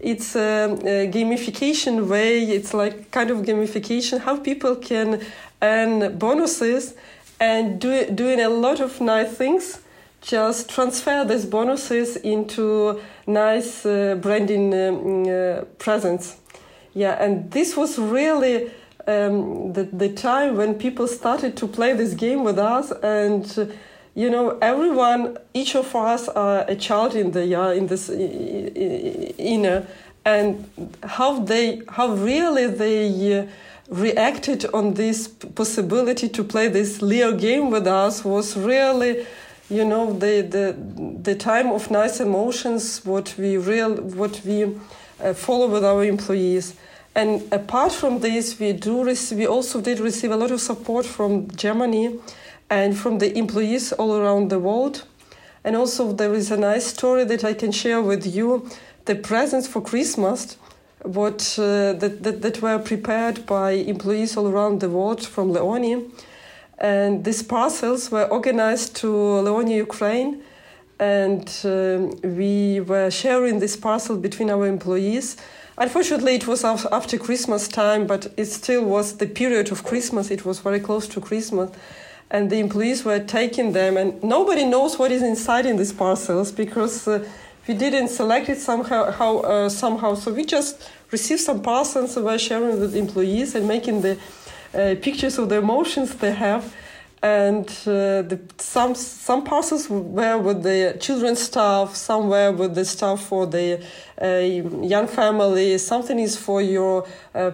It's 0.00 0.34
a, 0.36 0.64
a, 0.84 1.08
gamification 1.10 2.08
way. 2.08 2.42
It's 2.42 2.74
like 2.74 3.10
kind 3.12 3.30
of 3.30 3.38
gamification 3.38 4.20
how 4.20 4.36
people 4.38 4.74
can 4.76 5.20
earn 5.62 6.18
bonuses 6.18 6.94
and 7.40 7.80
do, 7.80 8.10
doing 8.10 8.40
a 8.40 8.48
lot 8.48 8.80
of 8.80 9.00
nice 9.00 9.32
things 9.36 9.80
just 10.20 10.70
transfer 10.70 11.22
these 11.24 11.44
bonuses 11.44 12.16
into 12.16 13.00
nice 13.26 13.84
uh, 13.84 14.16
branding 14.20 14.72
um, 14.72 15.28
uh, 15.28 15.64
presents 15.78 16.36
yeah 16.94 17.22
and 17.22 17.50
this 17.50 17.76
was 17.76 17.98
really 17.98 18.70
um, 19.06 19.72
the, 19.72 19.84
the 19.84 20.08
time 20.08 20.56
when 20.56 20.74
people 20.74 21.06
started 21.06 21.56
to 21.56 21.66
play 21.66 21.92
this 21.92 22.14
game 22.14 22.44
with 22.44 22.58
us 22.58 22.92
and 23.02 23.72
you 24.14 24.30
know 24.30 24.58
everyone 24.62 25.36
each 25.52 25.74
of 25.74 25.94
us 25.94 26.28
are 26.28 26.64
a 26.68 26.76
child 26.76 27.14
in 27.14 27.32
the 27.32 27.44
yeah 27.44 27.72
in 27.72 27.88
this 27.88 28.08
inner 28.10 29.86
and 30.24 30.68
how 31.02 31.40
they 31.40 31.82
how 31.88 32.14
really 32.14 32.66
they 32.66 33.40
uh, 33.40 33.46
reacted 33.88 34.64
on 34.72 34.94
this 34.94 35.28
possibility 35.28 36.28
to 36.28 36.42
play 36.42 36.68
this 36.68 37.02
Leo 37.02 37.36
game 37.36 37.70
with 37.70 37.86
us 37.86 38.24
was 38.24 38.56
really, 38.56 39.26
you 39.68 39.84
know, 39.84 40.12
the 40.12 40.40
the 40.42 40.76
the 41.22 41.34
time 41.34 41.70
of 41.70 41.90
nice 41.90 42.20
emotions. 42.20 43.04
What 43.04 43.34
we 43.38 43.56
real 43.56 43.96
what 43.96 44.40
we 44.44 44.76
uh, 45.22 45.34
follow 45.34 45.68
with 45.68 45.84
our 45.84 46.04
employees. 46.04 46.74
And 47.14 47.42
apart 47.52 47.92
from 47.92 48.20
this, 48.20 48.58
we 48.58 48.72
do 48.72 49.02
we 49.32 49.46
also 49.46 49.80
did 49.80 50.00
receive 50.00 50.32
a 50.32 50.36
lot 50.36 50.50
of 50.50 50.60
support 50.60 51.06
from 51.06 51.48
Germany 51.54 52.18
and 52.68 52.96
from 52.96 53.18
the 53.18 53.36
employees 53.38 53.92
all 53.92 54.16
around 54.16 54.50
the 54.50 54.58
world. 54.58 55.04
And 55.62 55.76
also, 55.76 56.12
there 56.12 56.34
is 56.34 56.50
a 56.50 56.56
nice 56.56 56.86
story 56.86 57.24
that 57.24 57.44
I 57.44 57.54
can 57.54 57.72
share 57.72 58.02
with 58.02 58.26
you. 58.26 58.68
The 59.04 59.14
presents 59.14 59.68
for 59.68 59.80
Christmas 59.80 60.56
what 61.04 61.58
uh, 61.58 61.92
that, 61.92 62.22
that, 62.22 62.42
that 62.42 62.62
were 62.62 62.78
prepared 62.78 63.46
by 63.46 63.72
employees 63.72 64.36
all 64.36 64.48
around 64.48 64.80
the 64.80 64.88
world 64.88 65.24
from 65.24 65.52
Leoni. 65.52 66.10
And 66.78 67.24
these 67.24 67.42
parcels 67.42 68.10
were 68.10 68.24
organized 68.24 68.96
to 68.96 69.08
Leoni, 69.08 69.76
Ukraine, 69.76 70.42
and 70.98 71.48
um, 71.64 72.10
we 72.36 72.80
were 72.80 73.10
sharing 73.10 73.58
this 73.58 73.76
parcel 73.76 74.16
between 74.16 74.50
our 74.50 74.66
employees. 74.66 75.36
Unfortunately, 75.76 76.36
it 76.36 76.46
was 76.46 76.64
after 76.64 77.18
Christmas 77.18 77.66
time, 77.66 78.06
but 78.06 78.32
it 78.36 78.46
still 78.46 78.84
was 78.84 79.16
the 79.16 79.26
period 79.26 79.72
of 79.72 79.82
Christmas. 79.82 80.30
It 80.30 80.44
was 80.44 80.60
very 80.60 80.78
close 80.78 81.08
to 81.08 81.20
Christmas. 81.20 81.70
And 82.30 82.48
the 82.48 82.58
employees 82.58 83.04
were 83.04 83.18
taking 83.18 83.72
them, 83.72 83.96
and 83.96 84.22
nobody 84.22 84.64
knows 84.64 84.98
what 84.98 85.10
is 85.10 85.22
inside 85.22 85.66
in 85.66 85.76
these 85.76 85.92
parcels 85.92 86.52
because 86.52 87.08
uh, 87.08 87.26
we 87.66 87.74
didn't 87.74 88.08
select 88.08 88.48
it 88.48 88.58
somehow. 88.58 89.10
How, 89.10 89.38
uh, 89.38 89.68
somehow, 89.68 90.14
so 90.14 90.32
we 90.32 90.44
just 90.44 90.90
received 91.10 91.40
some 91.40 91.60
parcels 91.60 92.16
and 92.16 92.24
were 92.24 92.38
sharing 92.38 92.78
with 92.78 92.94
employees 92.94 93.54
and 93.54 93.66
making 93.66 94.02
the 94.02 94.16
uh, 94.74 94.94
pictures 95.02 95.38
of 95.38 95.48
the 95.48 95.56
emotions 95.56 96.14
they 96.14 96.32
have. 96.32 96.72
And 97.24 97.66
uh, 97.86 98.20
the, 98.30 98.38
some 98.58 98.94
some 98.94 99.44
parcels 99.44 99.88
were 99.88 100.36
with 100.38 100.62
the 100.62 100.96
children's 101.00 101.40
stuff, 101.40 101.96
some 101.96 102.28
were 102.28 102.52
with 102.52 102.74
the 102.74 102.84
stuff 102.84 103.26
for 103.26 103.46
the 103.46 103.82
uh, 104.20 104.86
young 104.94 105.06
family. 105.06 105.78
Something 105.78 106.18
is 106.18 106.36
for 106.36 106.60
your 106.60 107.06
uh, 107.34 107.52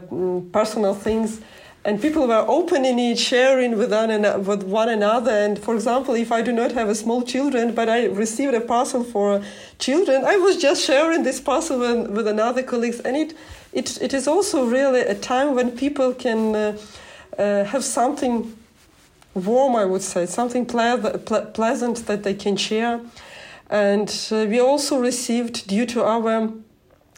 personal 0.52 0.94
things 0.94 1.40
and 1.84 2.00
people 2.00 2.26
were 2.26 2.44
opening 2.46 2.98
it, 2.98 3.18
sharing 3.18 3.78
with 3.78 3.90
one, 3.90 4.44
with 4.44 4.62
one 4.64 4.88
another. 4.90 5.30
And 5.30 5.58
for 5.58 5.74
example, 5.74 6.14
if 6.14 6.30
I 6.30 6.42
do 6.42 6.52
not 6.52 6.72
have 6.72 6.90
a 6.90 6.94
small 6.94 7.22
children, 7.22 7.74
but 7.74 7.88
I 7.88 8.06
received 8.06 8.52
a 8.54 8.60
parcel 8.60 9.02
for 9.02 9.42
children, 9.78 10.24
I 10.24 10.36
was 10.36 10.58
just 10.58 10.84
sharing 10.84 11.22
this 11.22 11.40
parcel 11.40 11.78
with, 11.78 12.10
with 12.10 12.26
another 12.26 12.62
colleagues. 12.62 13.00
And 13.00 13.16
it, 13.16 13.34
it, 13.72 14.02
it 14.02 14.12
is 14.12 14.28
also 14.28 14.66
really 14.66 15.00
a 15.00 15.14
time 15.14 15.54
when 15.54 15.70
people 15.70 16.12
can 16.12 16.54
uh, 16.54 16.78
uh, 17.38 17.64
have 17.64 17.82
something 17.82 18.54
warm, 19.34 19.76
I 19.76 19.84
would 19.84 20.02
say, 20.02 20.26
something 20.26 20.66
ple- 20.66 21.18
ple- 21.24 21.46
pleasant 21.46 22.06
that 22.06 22.22
they 22.22 22.34
can 22.34 22.56
share. 22.56 23.00
And 23.68 24.08
uh, 24.32 24.46
we 24.48 24.60
also 24.60 24.98
received, 24.98 25.66
due 25.68 25.86
to 25.86 26.04
our 26.04 26.52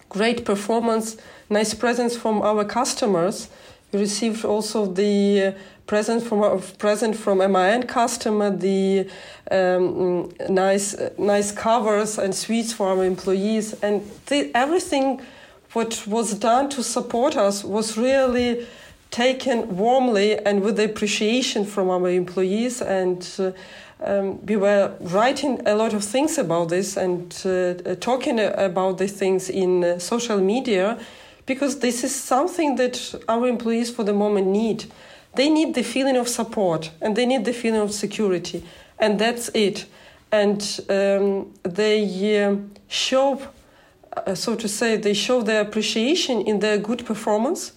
great 0.08 0.44
performance, 0.44 1.16
nice 1.48 1.74
presents 1.74 2.16
from 2.16 2.42
our 2.42 2.64
customers 2.64 3.48
We 3.92 4.00
received 4.00 4.44
also 4.44 4.86
the 4.86 5.54
present 5.86 6.22
from 6.22 6.42
a 6.42 6.58
present 6.78 7.14
from 7.14 7.38
MAN 7.38 7.82
customer, 7.82 8.50
the 8.50 9.06
um, 9.50 10.32
nice 10.48 10.96
nice 11.18 11.52
covers 11.52 12.18
and 12.18 12.34
suites 12.34 12.72
for 12.72 12.88
our 12.88 13.04
employees, 13.04 13.74
and 13.82 14.00
the, 14.26 14.50
everything 14.54 15.20
what 15.74 16.06
was 16.06 16.32
done 16.34 16.70
to 16.70 16.82
support 16.82 17.36
us 17.36 17.64
was 17.64 17.98
really 17.98 18.66
taken 19.12 19.76
warmly 19.76 20.36
and 20.38 20.62
with 20.62 20.80
appreciation 20.80 21.64
from 21.64 21.88
our 21.88 22.08
employees 22.08 22.82
and. 22.82 23.28
Uh, 23.38 23.52
um, 24.04 24.44
we 24.46 24.56
were 24.56 24.92
writing 24.98 25.60
a 25.64 25.76
lot 25.76 25.94
of 25.94 26.02
things 26.02 26.36
about 26.36 26.70
this 26.70 26.96
and 26.96 27.40
uh, 27.44 27.94
talking 28.00 28.40
about 28.40 28.98
these 28.98 29.12
things 29.12 29.48
in 29.48 29.84
uh, 29.84 30.00
social 30.00 30.38
media 30.38 30.98
because 31.46 31.78
this 31.78 32.04
is 32.04 32.14
something 32.14 32.76
that 32.76 33.14
our 33.28 33.46
employees 33.46 33.90
for 33.90 34.04
the 34.04 34.12
moment 34.12 34.48
need. 34.48 34.90
They 35.34 35.48
need 35.48 35.74
the 35.74 35.82
feeling 35.82 36.16
of 36.16 36.28
support 36.28 36.90
and 37.00 37.16
they 37.16 37.26
need 37.26 37.44
the 37.44 37.52
feeling 37.52 37.80
of 37.80 37.92
security, 37.92 38.64
and 38.98 39.18
that's 39.18 39.50
it. 39.54 39.86
And 40.30 40.60
um, 40.88 41.52
they 41.62 42.44
uh, 42.44 42.56
show, 42.88 43.40
uh, 44.16 44.34
so 44.34 44.56
to 44.56 44.68
say, 44.68 44.96
they 44.96 45.14
show 45.14 45.42
their 45.42 45.60
appreciation 45.60 46.40
in 46.42 46.60
their 46.60 46.78
good 46.78 47.04
performance, 47.04 47.72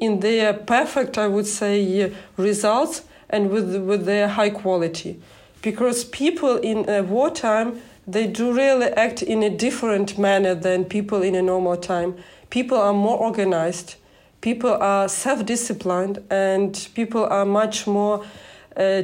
in 0.00 0.20
their 0.20 0.52
perfect, 0.52 1.18
I 1.18 1.28
would 1.28 1.46
say, 1.46 2.12
results, 2.36 3.02
and 3.30 3.50
with 3.50 3.76
with 3.76 4.04
their 4.04 4.28
high 4.28 4.50
quality 4.50 5.20
because 5.62 6.04
people 6.04 6.56
in 6.58 6.88
uh, 6.88 7.02
wartime 7.02 7.80
they 8.06 8.26
do 8.26 8.52
really 8.54 8.86
act 8.86 9.22
in 9.22 9.42
a 9.42 9.50
different 9.50 10.16
manner 10.18 10.54
than 10.54 10.86
people 10.86 11.20
in 11.20 11.34
a 11.34 11.42
normal 11.42 11.76
time. 11.76 12.16
People 12.48 12.78
are 12.78 12.94
more 12.94 13.18
organized, 13.18 13.96
people 14.40 14.70
are 14.70 15.08
self-disciplined, 15.10 16.24
and 16.30 16.88
people 16.94 17.26
are 17.26 17.44
much 17.44 17.86
more. 17.86 18.24
Uh, 18.74 19.02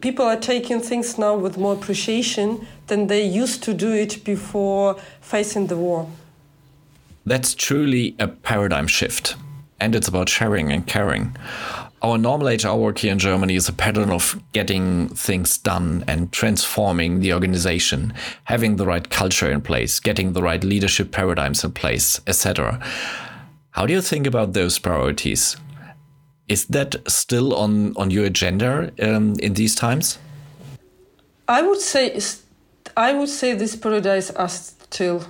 people 0.00 0.24
are 0.24 0.36
taking 0.36 0.78
things 0.78 1.18
now 1.18 1.34
with 1.34 1.56
more 1.56 1.72
appreciation 1.72 2.64
than 2.86 3.08
they 3.08 3.24
used 3.24 3.62
to 3.64 3.74
do 3.74 3.90
it 3.90 4.22
before 4.22 4.96
facing 5.20 5.66
the 5.66 5.76
war. 5.76 6.06
That's 7.26 7.54
truly 7.54 8.14
a 8.18 8.28
paradigm 8.28 8.86
shift, 8.86 9.34
and 9.82 9.94
it's 9.94 10.08
about 10.08 10.28
sharing 10.28 10.72
and 10.72 10.86
caring 10.86 11.36
our 12.02 12.18
normal 12.18 12.48
HR 12.48 12.74
work 12.74 12.98
here 12.98 13.12
in 13.12 13.18
Germany 13.18 13.54
is 13.54 13.68
a 13.68 13.72
pattern 13.72 14.10
of 14.10 14.40
getting 14.52 15.08
things 15.10 15.56
done 15.56 16.04
and 16.08 16.32
transforming 16.32 17.20
the 17.20 17.32
organization, 17.32 18.12
having 18.44 18.76
the 18.76 18.84
right 18.84 19.08
culture 19.08 19.50
in 19.50 19.60
place, 19.60 20.00
getting 20.00 20.32
the 20.32 20.42
right 20.42 20.64
leadership 20.64 21.12
paradigms 21.12 21.62
in 21.62 21.70
place, 21.72 22.20
etc. 22.26 22.80
How 23.70 23.86
do 23.86 23.92
you 23.92 24.02
think 24.02 24.26
about 24.26 24.52
those 24.52 24.80
priorities? 24.80 25.56
Is 26.48 26.66
that 26.66 26.96
still 27.08 27.54
on, 27.54 27.96
on 27.96 28.10
your 28.10 28.24
agenda 28.24 28.92
um, 29.00 29.36
in 29.38 29.54
these 29.54 29.76
times? 29.76 30.18
I 31.46 31.62
would 31.62 31.80
say 31.80 32.18
I 32.96 33.12
would 33.12 33.28
say 33.28 33.54
these 33.54 33.76
priorities 33.76 34.30
are 34.32 34.48
still 34.48 35.24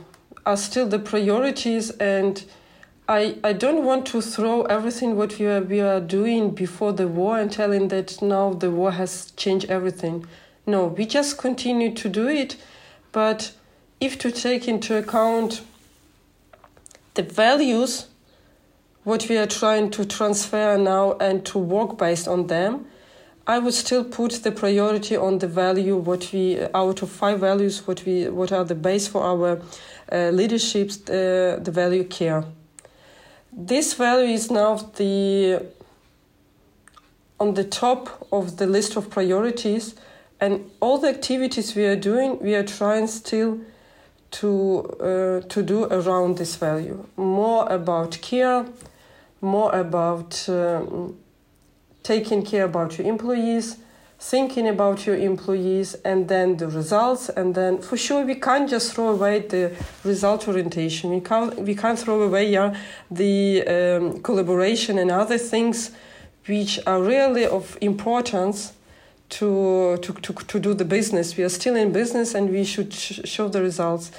are 0.46 0.56
still 0.56 0.88
the 0.88 0.98
priorities 0.98 1.90
and 1.90 2.44
I, 3.12 3.36
I 3.44 3.52
don't 3.52 3.84
want 3.84 4.06
to 4.06 4.22
throw 4.22 4.62
everything 4.62 5.16
what 5.16 5.38
we 5.38 5.44
are, 5.44 5.60
we 5.60 5.80
are 5.80 6.00
doing 6.00 6.54
before 6.54 6.94
the 6.94 7.06
war 7.06 7.38
and 7.38 7.52
telling 7.52 7.88
that 7.88 8.22
now 8.22 8.54
the 8.54 8.70
war 8.70 8.92
has 8.92 9.32
changed 9.32 9.68
everything. 9.68 10.24
No, 10.66 10.86
we 10.86 11.04
just 11.04 11.36
continue 11.36 11.92
to 11.92 12.08
do 12.08 12.26
it, 12.28 12.56
but 13.12 13.52
if 14.00 14.18
to 14.20 14.30
take 14.30 14.66
into 14.66 14.96
account 14.96 15.60
the 17.12 17.22
values 17.22 18.06
what 19.04 19.28
we 19.28 19.36
are 19.36 19.46
trying 19.46 19.90
to 19.90 20.06
transfer 20.06 20.78
now 20.78 21.12
and 21.20 21.44
to 21.44 21.58
work 21.58 21.98
based 21.98 22.26
on 22.26 22.46
them, 22.46 22.86
I 23.46 23.58
would 23.58 23.74
still 23.74 24.04
put 24.04 24.42
the 24.42 24.52
priority 24.52 25.16
on 25.18 25.36
the 25.36 25.48
value 25.48 25.98
what 25.98 26.32
we 26.32 26.62
out 26.72 27.02
of 27.02 27.10
five 27.10 27.40
values 27.40 27.86
what 27.86 28.06
we 28.06 28.30
what 28.30 28.52
are 28.52 28.64
the 28.64 28.74
base 28.74 29.06
for 29.06 29.22
our 29.22 29.60
uh, 30.10 30.30
leaderships 30.30 30.96
uh, 31.10 31.58
the 31.60 31.72
value 31.72 32.04
care 32.04 32.44
this 33.52 33.94
value 33.94 34.32
is 34.32 34.50
now 34.50 34.76
the 34.96 35.62
on 37.38 37.54
the 37.54 37.64
top 37.64 38.26
of 38.32 38.56
the 38.56 38.66
list 38.66 38.96
of 38.96 39.10
priorities 39.10 39.94
and 40.40 40.70
all 40.80 40.98
the 40.98 41.08
activities 41.08 41.74
we 41.76 41.84
are 41.84 41.96
doing 41.96 42.38
we 42.40 42.54
are 42.54 42.64
trying 42.64 43.06
still 43.06 43.60
to 44.30 44.80
uh, 45.00 45.40
to 45.48 45.62
do 45.62 45.84
around 45.84 46.38
this 46.38 46.56
value. 46.56 47.06
More 47.16 47.68
about 47.68 48.18
care 48.22 48.64
more 49.42 49.74
about 49.74 50.48
um, 50.48 51.18
taking 52.02 52.42
care 52.42 52.64
about 52.64 52.96
your 52.96 53.06
employees 53.06 53.76
thinking 54.22 54.68
about 54.68 55.04
your 55.04 55.16
employees 55.16 55.94
and 56.04 56.28
then 56.28 56.56
the 56.56 56.68
results 56.68 57.28
and 57.28 57.56
then 57.56 57.82
for 57.82 57.96
sure 57.96 58.24
we 58.24 58.36
can't 58.36 58.70
just 58.70 58.94
throw 58.94 59.08
away 59.08 59.40
the 59.40 59.72
result 60.04 60.46
orientation. 60.46 61.10
We 61.10 61.20
can't 61.20 61.58
we 61.58 61.74
can't 61.74 61.98
throw 61.98 62.22
away 62.22 62.48
yeah, 62.48 62.72
the 63.10 63.66
um, 63.66 64.22
collaboration 64.22 64.96
and 64.98 65.10
other 65.10 65.38
things 65.38 65.90
which 66.46 66.78
are 66.86 67.02
really 67.02 67.46
of 67.46 67.76
importance 67.80 68.74
to, 69.28 69.96
to, 70.02 70.12
to, 70.12 70.32
to 70.34 70.60
do 70.60 70.72
the 70.72 70.84
business. 70.84 71.36
We 71.36 71.42
are 71.42 71.48
still 71.48 71.74
in 71.74 71.92
business 71.92 72.34
and 72.36 72.48
we 72.48 72.62
should 72.62 72.94
sh- 72.94 73.20
show 73.24 73.48
the 73.48 73.60
results. 73.60 74.12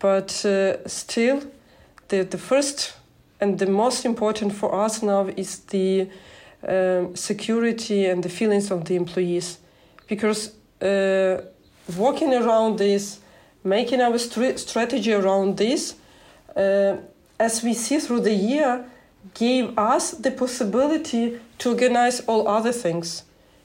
But 0.00 0.44
uh, 0.44 0.88
still 0.88 1.42
the, 2.08 2.24
the 2.24 2.38
first 2.38 2.94
and 3.40 3.60
the 3.60 3.66
most 3.66 4.04
important 4.04 4.54
for 4.54 4.74
us 4.74 5.02
now 5.04 5.28
is 5.36 5.60
the 5.60 6.08
um, 6.66 7.14
security 7.14 8.06
and 8.06 8.22
the 8.22 8.28
feelings 8.28 8.70
of 8.70 8.84
the 8.84 8.96
employees. 8.96 9.58
Because 10.08 10.54
uh, 10.82 11.42
around 12.32 12.78
this, 12.78 13.20
making 13.64 14.00
our 14.00 14.18
st- 14.18 14.58
strategy 14.58 15.12
around 15.12 15.56
this, 15.56 15.94
uh, 16.56 16.96
as 17.38 17.62
we 17.62 17.74
see 17.74 17.98
through 17.98 18.20
the 18.20 18.34
year, 18.34 18.84
gave 19.34 19.76
us 19.78 20.12
the 20.12 20.30
possibility 20.30 21.38
to 21.58 21.70
organize 21.70 22.20
all 22.20 22.48
other 22.48 22.72
things. 22.72 23.24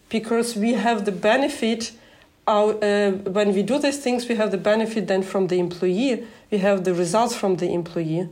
Because 0.09 0.55
we 0.55 0.73
have 0.73 1.05
the 1.05 1.11
benefit, 1.11 1.91
our, 2.47 2.73
uh, 2.83 3.11
when 3.11 3.53
we 3.53 3.63
do 3.63 3.79
these 3.79 3.99
things, 3.99 4.27
we 4.27 4.35
have 4.35 4.51
the 4.51 4.57
benefit 4.57 5.07
then 5.07 5.23
from 5.23 5.47
the 5.47 5.59
employee, 5.59 6.27
we 6.49 6.57
have 6.57 6.83
the 6.83 6.93
results 6.93 7.35
from 7.35 7.57
the 7.57 7.71
employee 7.71 8.27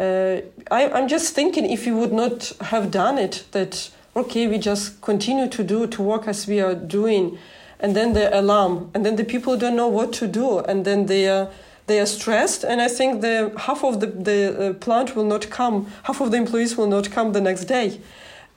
uh, 0.00 0.40
I, 0.70 0.88
I'm 0.90 1.08
just 1.08 1.34
thinking 1.34 1.70
if 1.70 1.86
you 1.86 1.96
would 1.96 2.12
not 2.12 2.52
have 2.60 2.90
done 2.90 3.18
it, 3.18 3.44
that 3.52 3.90
okay, 4.14 4.46
we 4.46 4.58
just 4.58 5.00
continue 5.00 5.48
to 5.48 5.64
do 5.64 5.86
to 5.86 6.02
work 6.02 6.28
as 6.28 6.46
we 6.46 6.60
are 6.60 6.74
doing, 6.74 7.38
and 7.80 7.96
then 7.96 8.12
the 8.12 8.38
alarm, 8.38 8.90
and 8.94 9.04
then 9.04 9.16
the 9.16 9.24
people 9.24 9.56
don't 9.56 9.76
know 9.76 9.88
what 9.88 10.12
to 10.14 10.26
do, 10.26 10.58
and 10.58 10.84
then 10.84 11.06
they 11.06 11.28
are 11.28 11.48
they 11.86 11.98
are 11.98 12.06
stressed, 12.06 12.64
and 12.64 12.80
I 12.80 12.88
think 12.88 13.20
the 13.20 13.52
half 13.56 13.84
of 13.84 14.00
the 14.00 14.06
the 14.06 14.70
uh, 14.70 14.72
plant 14.74 15.16
will 15.16 15.24
not 15.24 15.50
come, 15.50 15.86
half 16.04 16.20
of 16.20 16.30
the 16.30 16.36
employees 16.36 16.76
will 16.76 16.86
not 16.86 17.10
come 17.10 17.32
the 17.32 17.40
next 17.40 17.64
day, 17.64 18.00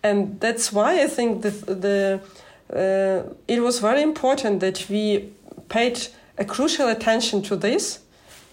and 0.03 0.39
that's 0.39 0.71
why 0.71 1.01
I 1.03 1.07
think 1.07 1.41
the 1.41 1.51
the 1.51 2.19
uh, 2.73 3.31
it 3.47 3.61
was 3.61 3.79
very 3.79 4.01
important 4.01 4.59
that 4.59 4.85
we 4.89 5.29
paid 5.69 6.07
a 6.37 6.45
crucial 6.45 6.87
attention 6.87 7.41
to 7.43 7.55
this, 7.55 7.99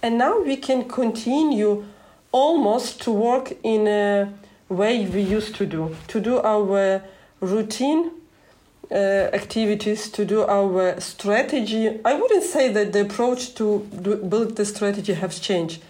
and 0.02 0.18
now 0.18 0.40
we 0.40 0.56
can 0.56 0.88
continue 0.88 1.84
almost 2.32 3.00
to 3.02 3.12
work 3.12 3.52
in 3.62 3.86
a 3.86 4.32
way 4.68 5.06
we 5.06 5.20
used 5.20 5.54
to 5.56 5.66
do, 5.66 5.94
to 6.08 6.20
do 6.20 6.38
our 6.40 7.02
routine 7.40 8.10
uh, 8.90 8.94
activities, 9.32 10.10
to 10.10 10.24
do 10.24 10.42
our 10.42 11.00
strategy. 11.00 12.00
I 12.04 12.14
wouldn't 12.14 12.44
say 12.44 12.72
that 12.72 12.92
the 12.92 13.02
approach 13.02 13.54
to 13.54 13.80
build 14.28 14.56
the 14.56 14.64
strategy 14.64 15.14
has 15.14 15.38
changed, 15.38 15.82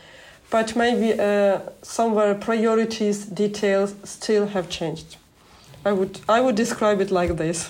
but 0.51 0.77
maybe 0.77 1.19
uh, 1.19 1.61
somewhere 1.83 2.35
priorities, 2.35 3.25
details 3.25 3.95
still 4.05 4.47
have 4.49 4.69
changed. 4.69 5.17
I 5.85 5.93
would 5.93 6.21
I 6.29 6.41
would 6.41 6.55
describe 6.55 7.01
it 7.01 7.11
like 7.11 7.37
this. 7.37 7.69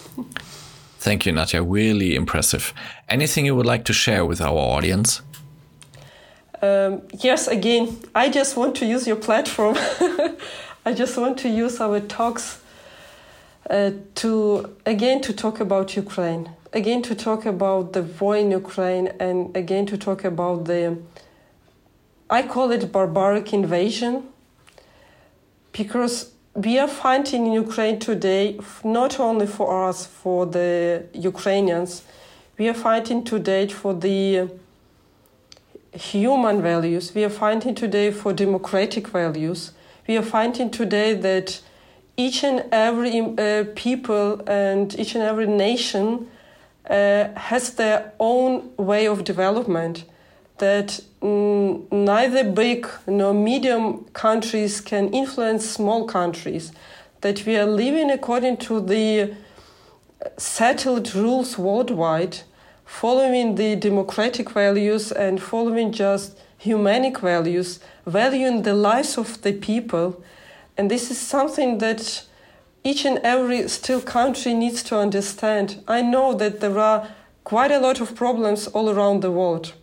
Thank 0.99 1.27
you, 1.27 1.33
Natya. 1.33 1.63
Really 1.63 2.15
impressive. 2.15 2.73
Anything 3.09 3.47
you 3.47 3.57
would 3.57 3.67
like 3.67 3.85
to 3.85 3.93
share 3.93 4.25
with 4.25 4.41
our 4.41 4.57
audience? 4.57 5.23
Um, 6.63 7.03
yes, 7.21 7.49
again, 7.49 7.99
I 8.15 8.29
just 8.29 8.57
want 8.57 8.77
to 8.77 8.87
use 8.87 9.07
your 9.07 9.17
platform. 9.17 9.77
I 10.87 10.95
just 10.95 11.17
want 11.17 11.39
to 11.41 11.49
use 11.49 11.81
our 11.81 11.99
talks 12.01 12.61
uh, 13.69 13.91
to 14.17 14.77
again 14.87 15.21
to 15.23 15.33
talk 15.33 15.61
about 15.61 15.97
Ukraine, 15.97 16.51
again 16.73 17.03
to 17.03 17.15
talk 17.15 17.47
about 17.47 17.93
the 17.93 18.03
war 18.03 18.37
in 18.37 18.51
Ukraine, 18.51 19.09
and 19.19 19.57
again 19.57 19.87
to 19.87 19.99
talk 19.99 20.25
about 20.25 20.65
the 20.67 20.99
I 22.31 22.43
call 22.43 22.71
it 22.71 22.91
barbaric 22.93 23.53
invasion 23.53 24.29
because 25.73 26.33
we 26.55 26.79
are 26.79 26.89
fighting 26.89 27.47
in 27.47 27.53
Ukraine 27.53 27.99
today 27.99 28.59
not 28.85 29.19
only 29.19 29.47
for 29.47 29.89
us, 29.89 30.07
for 30.07 30.47
the 30.47 31.07
Ukrainians, 31.13 32.03
we 32.59 32.69
are 32.69 32.75
fighting 32.75 33.25
today 33.25 33.67
for 33.69 33.95
the 33.95 34.49
human 35.93 36.63
values. 36.63 37.15
We 37.15 37.25
are 37.25 37.31
fighting 37.31 37.75
today 37.75 38.11
for 38.11 38.33
democratic 38.33 39.09
values. 39.09 39.73
We 40.09 40.17
are 40.17 40.23
fighting 40.23 40.71
today 40.71 41.15
that 41.15 41.61
each 42.17 42.43
and 42.45 42.65
every 42.73 43.21
uh, 43.21 43.65
people 43.75 44.43
and 44.47 44.99
each 44.99 45.15
and 45.15 45.23
every 45.23 45.47
nation 45.47 46.29
uh, 46.89 47.29
has 47.37 47.75
their 47.75 48.13
own 48.19 48.71
way 48.77 49.07
of 49.07 49.25
development 49.25 50.05
that 50.59 51.01
mm, 51.21 51.91
neither 51.91 52.45
big 52.45 52.87
nor 53.07 53.35
medium 53.35 54.05
countries 54.13 54.81
can 54.81 55.13
influence 55.13 55.69
small 55.69 56.07
countries 56.07 56.73
that 57.21 57.45
we 57.47 57.57
are 57.57 57.67
living 57.67 58.11
according 58.11 58.57
to 58.57 58.81
the 58.81 59.35
settled 60.37 61.15
rules 61.15 61.59
worldwide 61.59 62.39
following 63.01 63.55
the 63.55 63.71
democratic 63.77 64.49
values 64.51 65.05
and 65.13 65.43
following 65.53 65.91
just 65.93 66.39
humanic 66.59 67.17
values 67.19 67.81
valuing 68.07 68.63
the 68.63 68.75
lives 68.75 69.19
of 69.19 69.29
the 69.43 69.53
people 69.69 70.23
and 70.77 70.91
this 70.91 71.11
is 71.11 71.19
something 71.19 71.79
that 71.79 72.25
each 72.85 73.05
and 73.05 73.19
every 73.23 73.69
still 73.69 74.01
country 74.01 74.55
needs 74.55 74.83
to 74.83 74.99
understand. 74.99 75.83
I 75.87 76.03
know 76.03 76.35
that 76.35 76.61
there 76.61 76.79
are 76.79 77.09
quite 77.45 77.71
a 77.71 77.79
lot 77.79 78.01
of 78.01 78.15
problems 78.15 78.67
all 78.69 78.91
around 78.91 79.21
the 79.21 79.31
world. 79.31 79.75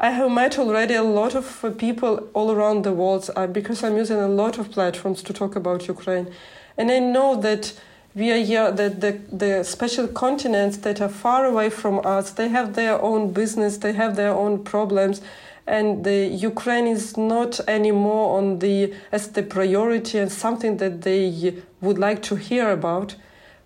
I 0.00 0.10
have 0.10 0.30
met 0.30 0.58
already 0.58 0.94
a 0.94 1.02
lot 1.02 1.34
of 1.34 1.76
people 1.76 2.28
all 2.32 2.50
around 2.50 2.84
the 2.84 2.92
world 2.92 3.28
uh, 3.34 3.46
because 3.46 3.82
I'm 3.82 3.96
using 3.96 4.18
a 4.18 4.28
lot 4.28 4.58
of 4.58 4.70
platforms 4.70 5.22
to 5.24 5.32
talk 5.32 5.56
about 5.56 5.88
Ukraine. 5.88 6.32
And 6.76 6.90
I 6.90 7.00
know 7.00 7.34
that 7.36 7.74
we 8.18 8.32
are 8.32 8.44
here, 8.44 8.70
that 8.72 9.00
the, 9.00 9.12
the 9.30 9.62
special 9.64 10.08
continents 10.08 10.78
that 10.78 11.00
are 11.00 11.08
far 11.08 11.44
away 11.46 11.70
from 11.70 12.00
us, 12.04 12.32
they 12.32 12.48
have 12.48 12.74
their 12.74 13.00
own 13.00 13.32
business, 13.32 13.78
they 13.78 13.92
have 13.92 14.16
their 14.16 14.32
own 14.32 14.64
problems 14.64 15.20
and 15.68 16.02
the 16.02 16.26
Ukraine 16.26 16.86
is 16.86 17.16
not 17.16 17.60
anymore 17.68 18.38
on 18.38 18.58
the 18.58 18.94
as 19.12 19.28
the 19.28 19.42
priority 19.42 20.18
and 20.18 20.32
something 20.32 20.78
that 20.78 21.02
they 21.02 21.54
would 21.82 21.98
like 21.98 22.22
to 22.22 22.36
hear 22.36 22.70
about, 22.70 23.14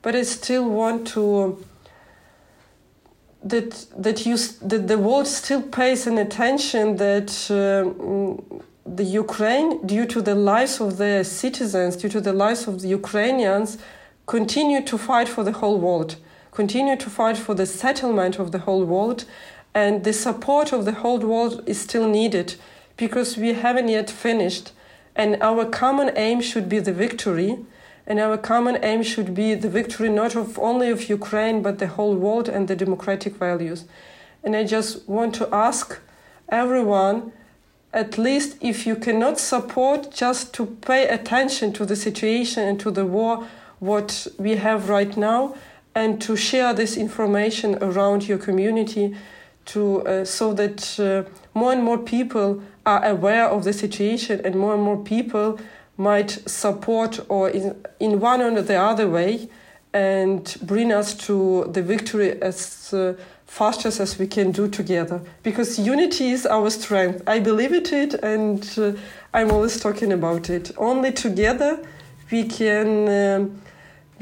but 0.02 0.16
I 0.16 0.24
still 0.24 0.68
want 0.68 1.06
to 1.14 1.64
that 3.44 3.86
that 3.96 4.26
you 4.26 4.36
that 4.70 4.88
the 4.88 4.98
world 4.98 5.28
still 5.28 5.62
pays 5.62 6.06
an 6.08 6.18
attention 6.18 6.96
that 6.96 7.30
uh, 7.50 7.84
the 8.84 9.04
Ukraine, 9.04 9.86
due 9.86 10.06
to 10.06 10.20
the 10.20 10.34
lives 10.34 10.80
of 10.80 10.96
their 10.96 11.22
citizens, 11.22 11.96
due 11.96 12.08
to 12.08 12.20
the 12.20 12.32
lives 12.32 12.66
of 12.66 12.82
the 12.82 12.88
Ukrainians, 12.88 13.78
continue 14.32 14.80
to 14.80 14.96
fight 14.96 15.28
for 15.28 15.44
the 15.44 15.58
whole 15.60 15.78
world, 15.78 16.16
continue 16.52 16.96
to 16.96 17.10
fight 17.10 17.36
for 17.36 17.54
the 17.54 17.66
settlement 17.66 18.38
of 18.38 18.50
the 18.50 18.60
whole 18.60 18.82
world, 18.82 19.26
and 19.74 20.04
the 20.04 20.12
support 20.26 20.72
of 20.72 20.86
the 20.86 20.98
whole 21.02 21.18
world 21.18 21.62
is 21.66 21.78
still 21.78 22.08
needed 22.08 22.54
because 22.96 23.36
we 23.36 23.52
haven't 23.52 23.88
yet 23.88 24.08
finished. 24.08 24.72
And 25.14 25.30
our 25.42 25.66
common 25.66 26.12
aim 26.16 26.40
should 26.40 26.66
be 26.66 26.78
the 26.78 26.94
victory. 26.94 27.58
And 28.06 28.18
our 28.18 28.38
common 28.38 28.82
aim 28.82 29.02
should 29.02 29.34
be 29.34 29.54
the 29.54 29.68
victory 29.68 30.08
not 30.08 30.34
of 30.34 30.58
only 30.58 30.88
of 30.88 31.10
Ukraine, 31.10 31.60
but 31.60 31.78
the 31.78 31.88
whole 31.96 32.14
world 32.14 32.48
and 32.48 32.68
the 32.68 32.76
democratic 32.84 33.34
values. 33.36 33.84
And 34.42 34.56
I 34.56 34.64
just 34.64 35.06
want 35.06 35.34
to 35.34 35.54
ask 35.54 35.98
everyone, 36.48 37.32
at 37.92 38.16
least 38.16 38.56
if 38.62 38.86
you 38.86 38.96
cannot 38.96 39.38
support, 39.38 40.10
just 40.10 40.54
to 40.54 40.64
pay 40.90 41.06
attention 41.06 41.74
to 41.74 41.84
the 41.84 41.96
situation 41.96 42.62
and 42.66 42.80
to 42.80 42.90
the 42.90 43.04
war, 43.04 43.46
what 43.82 44.28
we 44.38 44.54
have 44.54 44.88
right 44.88 45.16
now, 45.16 45.56
and 45.92 46.22
to 46.22 46.36
share 46.36 46.72
this 46.72 46.96
information 46.96 47.76
around 47.82 48.28
your 48.28 48.38
community 48.38 49.16
to 49.64 50.06
uh, 50.06 50.24
so 50.24 50.54
that 50.54 51.00
uh, 51.00 51.28
more 51.52 51.72
and 51.72 51.82
more 51.82 51.98
people 51.98 52.62
are 52.86 53.04
aware 53.04 53.48
of 53.48 53.64
the 53.64 53.72
situation 53.72 54.40
and 54.44 54.54
more 54.54 54.74
and 54.74 54.82
more 54.84 55.02
people 55.02 55.58
might 55.96 56.30
support 56.48 57.18
or 57.28 57.50
in, 57.50 57.84
in 57.98 58.20
one 58.20 58.40
or 58.40 58.62
the 58.62 58.76
other 58.76 59.08
way 59.10 59.48
and 59.92 60.56
bring 60.62 60.92
us 60.92 61.12
to 61.14 61.68
the 61.72 61.82
victory 61.82 62.40
as 62.40 62.94
uh, 62.94 63.14
fast 63.46 63.84
as 63.84 64.16
we 64.16 64.28
can 64.28 64.52
do 64.52 64.68
together. 64.68 65.20
Because 65.42 65.76
unity 65.76 66.30
is 66.30 66.46
our 66.46 66.70
strength. 66.70 67.20
I 67.26 67.40
believe 67.40 67.72
it 67.72 67.92
and 68.22 68.62
uh, 68.78 68.92
i'm 69.34 69.50
always 69.50 69.80
talking 69.80 70.12
about 70.12 70.48
it. 70.50 70.70
Only 70.76 71.10
together 71.10 71.84
we 72.30 72.44
can 72.44 73.08
um, 73.08 73.62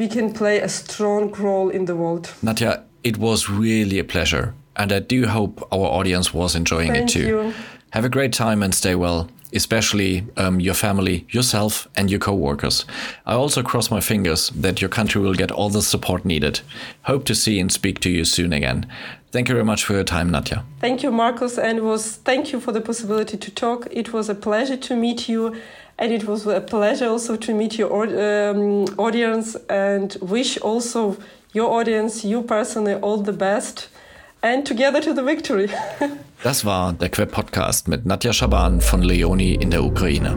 we 0.01 0.09
can 0.09 0.33
play 0.33 0.57
a 0.61 0.69
strong 0.69 1.25
role 1.47 1.69
in 1.69 1.85
the 1.85 1.97
world 2.03 2.25
Nadja 2.43 2.73
it 3.03 3.17
was 3.17 3.49
really 3.49 3.99
a 3.99 4.05
pleasure 4.05 4.55
and 4.81 4.93
I 4.93 5.01
do 5.01 5.27
hope 5.27 5.67
our 5.73 5.87
audience 5.99 6.33
was 6.33 6.57
enjoying 6.57 6.93
Thank 6.93 7.11
it 7.11 7.13
too. 7.13 7.27
You. 7.27 7.55
Have 7.91 8.05
a 8.05 8.09
great 8.09 8.33
time 8.33 8.63
and 8.63 8.75
stay 8.75 8.95
well, 8.95 9.29
especially 9.53 10.27
um, 10.37 10.61
your 10.61 10.75
family, 10.75 11.27
yourself, 11.31 11.89
and 11.97 12.09
your 12.11 12.21
co-workers. 12.21 12.85
I 13.27 13.35
also 13.35 13.63
cross 13.63 13.91
my 13.91 14.01
fingers 14.01 14.51
that 14.51 14.81
your 14.81 14.89
country 14.89 15.21
will 15.21 15.35
get 15.35 15.51
all 15.51 15.71
the 15.71 15.83
support 15.83 16.25
needed. 16.25 16.61
Hope 17.03 17.25
to 17.25 17.35
see 17.35 17.59
and 17.59 17.71
speak 17.71 17.99
to 18.01 18.11
you 18.11 18.25
soon 18.25 18.53
again. 18.53 18.87
Thank 19.33 19.49
you 19.49 19.55
very 19.55 19.65
much 19.65 19.85
for 19.85 19.93
your 19.93 20.05
time, 20.05 20.31
Nadja. 20.31 20.65
Thank 20.81 21.03
you, 21.03 21.11
Marcus, 21.11 21.59
and 21.59 21.81
was 21.81 22.17
thank 22.17 22.53
you 22.53 22.61
for 22.61 22.73
the 22.73 22.81
possibility 22.81 23.37
to 23.37 23.51
talk. 23.51 23.87
It 23.91 24.13
was 24.13 24.29
a 24.29 24.35
pleasure 24.35 24.77
to 24.77 24.97
meet 24.97 25.29
you, 25.29 25.57
and 26.01 26.13
it 26.13 26.27
was 26.27 26.47
a 26.47 26.61
pleasure 26.61 27.09
also 27.09 27.37
to 27.37 27.55
meet 27.55 27.79
your 27.79 27.93
um, 27.93 28.87
audience, 28.99 29.55
and 29.69 30.17
wish 30.21 30.59
also 30.59 31.17
your 31.53 31.71
audience, 31.71 32.25
you 32.25 32.43
personally, 32.43 32.95
all 32.95 33.19
the 33.19 33.33
best 33.33 33.89
and 34.43 34.65
together 34.67 35.01
to 35.01 35.13
the 35.13 35.23
victory. 35.23 35.69
das 36.43 36.65
war 36.65 36.95
der 36.95 37.11
Queb 37.11 37.31
Podcast 37.31 37.89
mit 37.89 38.07
Nadja 38.07 38.33
Schaban 38.33 38.81
von 38.81 39.03
Leoni 39.03 39.55
in 39.55 39.71
der 39.71 39.85
Ukraine. 39.85 40.37